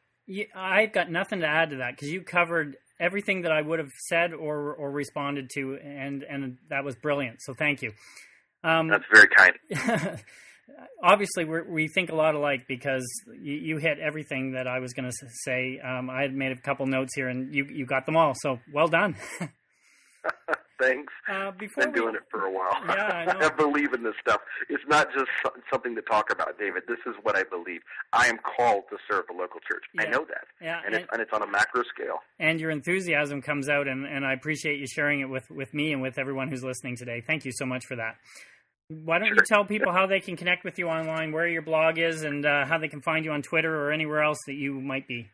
i've 0.54 0.92
got 0.92 1.10
nothing 1.10 1.40
to 1.40 1.46
add 1.46 1.70
to 1.70 1.76
that 1.76 1.92
because 1.92 2.10
you 2.10 2.22
covered 2.22 2.76
everything 2.98 3.42
that 3.42 3.52
i 3.52 3.60
would 3.60 3.78
have 3.78 3.92
said 4.08 4.32
or 4.32 4.72
or 4.72 4.90
responded 4.90 5.50
to 5.50 5.76
and 5.76 6.22
and 6.22 6.56
that 6.70 6.82
was 6.82 6.96
brilliant 6.96 7.42
so 7.42 7.54
thank 7.54 7.82
you. 7.82 7.92
Um, 8.62 8.88
that's 8.88 9.04
very 9.12 9.28
kind 9.28 9.52
obviously 11.02 11.44
we 11.44 11.88
think 11.88 12.10
a 12.10 12.14
lot 12.14 12.34
alike 12.34 12.66
because 12.68 13.04
you, 13.40 13.54
you 13.54 13.76
hit 13.78 13.98
everything 13.98 14.52
that 14.52 14.66
I 14.66 14.80
was 14.80 14.92
going 14.92 15.10
to 15.10 15.16
say. 15.44 15.80
Um, 15.80 16.10
I 16.10 16.22
had 16.22 16.34
made 16.34 16.52
a 16.52 16.60
couple 16.60 16.86
notes 16.86 17.14
here, 17.14 17.28
and 17.28 17.54
you 17.54 17.66
you 17.70 17.86
got 17.86 18.06
them 18.06 18.16
all. 18.16 18.34
So 18.36 18.58
well 18.72 18.88
done. 18.88 19.16
Thanks. 20.80 21.12
Uh, 21.30 21.52
before 21.52 21.84
Been 21.84 21.92
we, 21.92 22.00
doing 22.00 22.14
it 22.16 22.22
for 22.30 22.46
a 22.46 22.50
while. 22.50 22.72
Yeah, 22.86 23.24
I. 23.40 23.46
I 23.46 23.48
believe 23.48 23.92
in 23.92 24.02
this 24.02 24.14
stuff. 24.20 24.40
It's 24.68 24.82
not 24.88 25.08
just 25.14 25.30
something 25.70 25.94
to 25.94 26.02
talk 26.02 26.32
about, 26.32 26.58
David. 26.58 26.82
This 26.88 26.98
is 27.06 27.14
what 27.22 27.36
I 27.36 27.44
believe. 27.44 27.80
I 28.12 28.26
am 28.26 28.38
called 28.38 28.84
to 28.90 28.96
serve 29.08 29.24
a 29.30 29.32
local 29.32 29.60
church. 29.60 29.84
Yeah. 29.94 30.02
I 30.02 30.06
know 30.06 30.24
that. 30.28 30.44
Yeah, 30.60 30.80
and, 30.84 30.94
and, 30.94 31.04
it's, 31.04 31.12
and 31.12 31.22
it's 31.22 31.32
on 31.32 31.42
a 31.42 31.46
macro 31.46 31.84
scale. 31.84 32.18
And 32.40 32.60
your 32.60 32.70
enthusiasm 32.70 33.40
comes 33.40 33.68
out, 33.68 33.86
and, 33.86 34.04
and 34.04 34.26
I 34.26 34.32
appreciate 34.32 34.80
you 34.80 34.86
sharing 34.86 35.20
it 35.20 35.28
with, 35.28 35.44
with 35.50 35.72
me 35.72 35.92
and 35.92 36.02
with 36.02 36.18
everyone 36.18 36.48
who's 36.48 36.64
listening 36.64 36.96
today. 36.96 37.22
Thank 37.24 37.44
you 37.44 37.52
so 37.54 37.66
much 37.66 37.84
for 37.86 37.96
that. 37.96 38.16
Why 38.88 39.18
don't 39.18 39.28
sure. 39.28 39.36
you 39.36 39.42
tell 39.46 39.64
people 39.64 39.92
how 39.92 40.06
they 40.06 40.20
can 40.20 40.36
connect 40.36 40.64
with 40.64 40.78
you 40.78 40.88
online, 40.88 41.32
where 41.32 41.48
your 41.48 41.62
blog 41.62 41.98
is, 41.98 42.22
and 42.22 42.44
uh, 42.44 42.66
how 42.66 42.78
they 42.78 42.88
can 42.88 43.00
find 43.00 43.24
you 43.24 43.32
on 43.32 43.42
Twitter 43.42 43.74
or 43.74 43.92
anywhere 43.92 44.22
else 44.22 44.38
that 44.46 44.54
you 44.54 44.80
might 44.80 45.08
be? 45.08 45.28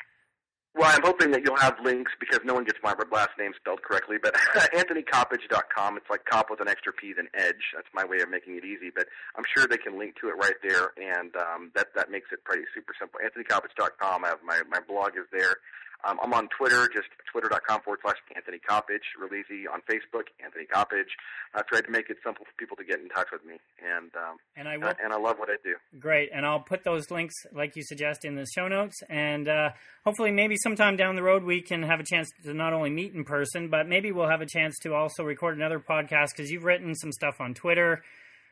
Well, 0.77 0.89
I'm 0.95 1.03
hoping 1.03 1.33
that 1.33 1.43
you'll 1.45 1.57
have 1.57 1.75
links 1.83 2.13
because 2.21 2.39
no 2.45 2.55
one 2.55 2.63
gets 2.63 2.79
my 2.83 2.95
last 3.11 3.31
name 3.39 3.51
spelled 3.57 3.83
correctly. 3.83 4.19
But 4.23 4.35
AnthonyCoppedge.com, 4.75 5.97
it's 5.97 6.09
like 6.09 6.25
cop 6.27 6.49
with 6.49 6.61
an 6.61 6.69
extra 6.69 6.93
P 6.93 7.13
than 7.13 7.27
edge. 7.35 7.75
That's 7.75 7.91
my 7.93 8.05
way 8.05 8.21
of 8.21 8.31
making 8.31 8.57
it 8.57 8.65
easy. 8.65 8.91
But 8.95 9.07
I'm 9.37 9.43
sure 9.57 9.67
they 9.67 9.79
can 9.79 9.99
link 9.99 10.15
to 10.21 10.29
it 10.29 10.39
right 10.39 10.55
there, 10.63 10.95
and 10.97 11.35
um, 11.35 11.73
that 11.75 11.89
that 11.97 12.11
makes 12.11 12.29
it 12.31 12.45
pretty 12.45 12.63
super 12.73 12.95
simple. 13.01 13.19
AnthonyCoppedge.com, 13.19 14.25
I 14.25 14.29
have 14.29 14.39
my 14.47 14.63
my 14.71 14.79
blog 14.87 15.19
is 15.19 15.27
there. 15.33 15.57
Um, 16.05 16.19
I'm 16.23 16.33
on 16.33 16.49
Twitter, 16.57 16.89
just 16.89 17.09
twitter.com 17.31 17.83
forward 17.83 18.01
slash 18.03 18.17
Anthony 18.35 18.59
Coppedge. 18.59 19.05
Real 19.19 19.35
easy 19.35 19.67
on 19.67 19.81
Facebook, 19.83 20.25
Anthony 20.43 20.67
Coppedge. 20.67 21.11
I 21.55 21.63
tried 21.63 21.83
to 21.83 21.91
make 21.91 22.11
it 22.11 22.19
simple 22.25 22.45
for 22.45 22.53
people 22.59 22.77
to 22.77 22.85
get 22.85 23.01
in 23.01 23.09
touch 23.09 23.29
with 23.33 23.45
me, 23.45 23.59
and 23.83 24.11
um, 24.17 24.37
and 24.57 24.69
I 24.69 24.77
will, 24.77 24.89
uh, 24.89 24.95
and 25.03 25.13
I 25.13 25.19
love 25.19 25.39
what 25.39 25.49
I 25.51 25.57
do. 25.63 25.75
Great, 25.99 26.31
and 26.33 26.47
I'll 26.47 26.61
put 26.61 26.85
those 26.85 27.11
links, 27.11 27.35
like 27.53 27.77
you 27.77 27.83
suggest, 27.83 28.25
in 28.25 28.35
the 28.35 28.47
show 28.55 28.69
notes, 28.69 28.97
and 29.09 29.49
uh, 29.49 29.71
hopefully, 30.05 30.31
maybe 30.31 30.57
sometime 30.63 30.97
down 30.97 31.17
the 31.17 31.23
road, 31.23 31.45
we 31.45 31.61
can 31.61 31.83
have 31.83 32.01
a 32.01 32.05
chance 32.05 32.31
to 32.45 32.55
not 32.55 32.73
only 32.73 32.91
meet 32.91 33.15
in 33.15 33.25
person, 33.25 33.69
but 33.69 33.89
maybe 33.89 34.13
we'll 34.13 34.29
have 34.29 34.41
a 34.41 34.47
chance 34.47 34.79
to 34.83 34.95
also 34.95 35.23
record 35.23 35.57
another 35.57 35.81
podcast 35.81 36.29
because 36.37 36.51
you've 36.51 36.65
written 36.65 36.95
some 36.95 37.13
stuff 37.13 37.41
on 37.41 37.55
Twitter 37.55 38.03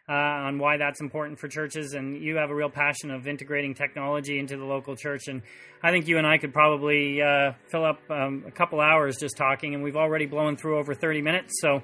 uh, 0.08 0.12
on 0.12 0.58
why 0.58 0.78
that's 0.78 1.00
important 1.00 1.38
for 1.38 1.48
churches, 1.48 1.92
and 1.92 2.22
you 2.22 2.36
have 2.36 2.50
a 2.50 2.54
real 2.54 2.70
passion 2.70 3.10
of 3.10 3.28
integrating 3.28 3.74
technology 3.74 4.38
into 4.38 4.56
the 4.56 4.64
local 4.64 4.96
church. 4.96 5.28
And 5.28 5.42
I 5.82 5.90
think 5.90 6.08
you 6.08 6.16
and 6.18 6.26
I 6.26 6.38
could 6.38 6.52
probably 6.52 7.20
uh, 7.20 7.52
fill 7.70 7.84
up 7.84 8.00
um, 8.10 8.44
a 8.46 8.50
couple 8.50 8.80
hours 8.80 9.16
just 9.18 9.36
talking, 9.36 9.74
and 9.74 9.82
we've 9.82 9.96
already 9.96 10.26
blown 10.26 10.56
through 10.56 10.78
over 10.78 10.94
30 10.94 11.22
minutes. 11.22 11.60
So, 11.60 11.82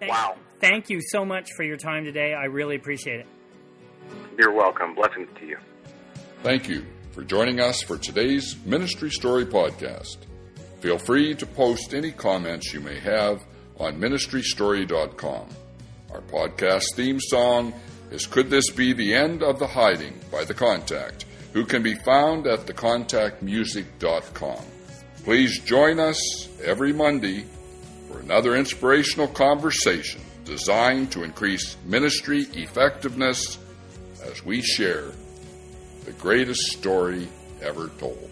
thank, 0.00 0.12
wow. 0.12 0.36
Thank 0.60 0.88
you 0.88 1.00
so 1.02 1.24
much 1.24 1.50
for 1.56 1.62
your 1.62 1.76
time 1.76 2.04
today. 2.04 2.34
I 2.34 2.44
really 2.44 2.76
appreciate 2.76 3.20
it. 3.20 3.26
You're 4.38 4.52
welcome. 4.52 4.94
Blessings 4.94 5.28
to 5.40 5.46
you. 5.46 5.58
Thank 6.42 6.68
you 6.68 6.86
for 7.12 7.22
joining 7.22 7.60
us 7.60 7.82
for 7.82 7.98
today's 7.98 8.56
Ministry 8.64 9.10
Story 9.10 9.44
podcast. 9.44 10.18
Feel 10.80 10.98
free 10.98 11.34
to 11.34 11.46
post 11.46 11.94
any 11.94 12.10
comments 12.10 12.72
you 12.72 12.80
may 12.80 12.98
have 12.98 13.44
on 13.78 14.00
ministrystory.com. 14.00 15.48
Our 16.12 16.20
podcast 16.20 16.94
theme 16.94 17.18
song 17.20 17.72
is 18.10 18.26
Could 18.26 18.50
This 18.50 18.68
Be 18.68 18.92
the 18.92 19.14
End 19.14 19.42
of 19.42 19.58
the 19.58 19.66
Hiding 19.66 20.20
by 20.30 20.44
The 20.44 20.52
Contact, 20.52 21.24
who 21.54 21.64
can 21.64 21.82
be 21.82 21.94
found 21.94 22.46
at 22.46 22.66
thecontactmusic.com. 22.66 24.62
Please 25.24 25.58
join 25.60 25.98
us 25.98 26.48
every 26.62 26.92
Monday 26.92 27.46
for 28.08 28.20
another 28.20 28.56
inspirational 28.56 29.28
conversation 29.28 30.20
designed 30.44 31.10
to 31.12 31.22
increase 31.22 31.78
ministry 31.86 32.42
effectiveness 32.52 33.58
as 34.22 34.44
we 34.44 34.60
share 34.60 35.12
the 36.04 36.12
greatest 36.12 36.60
story 36.72 37.26
ever 37.62 37.88
told. 37.96 38.28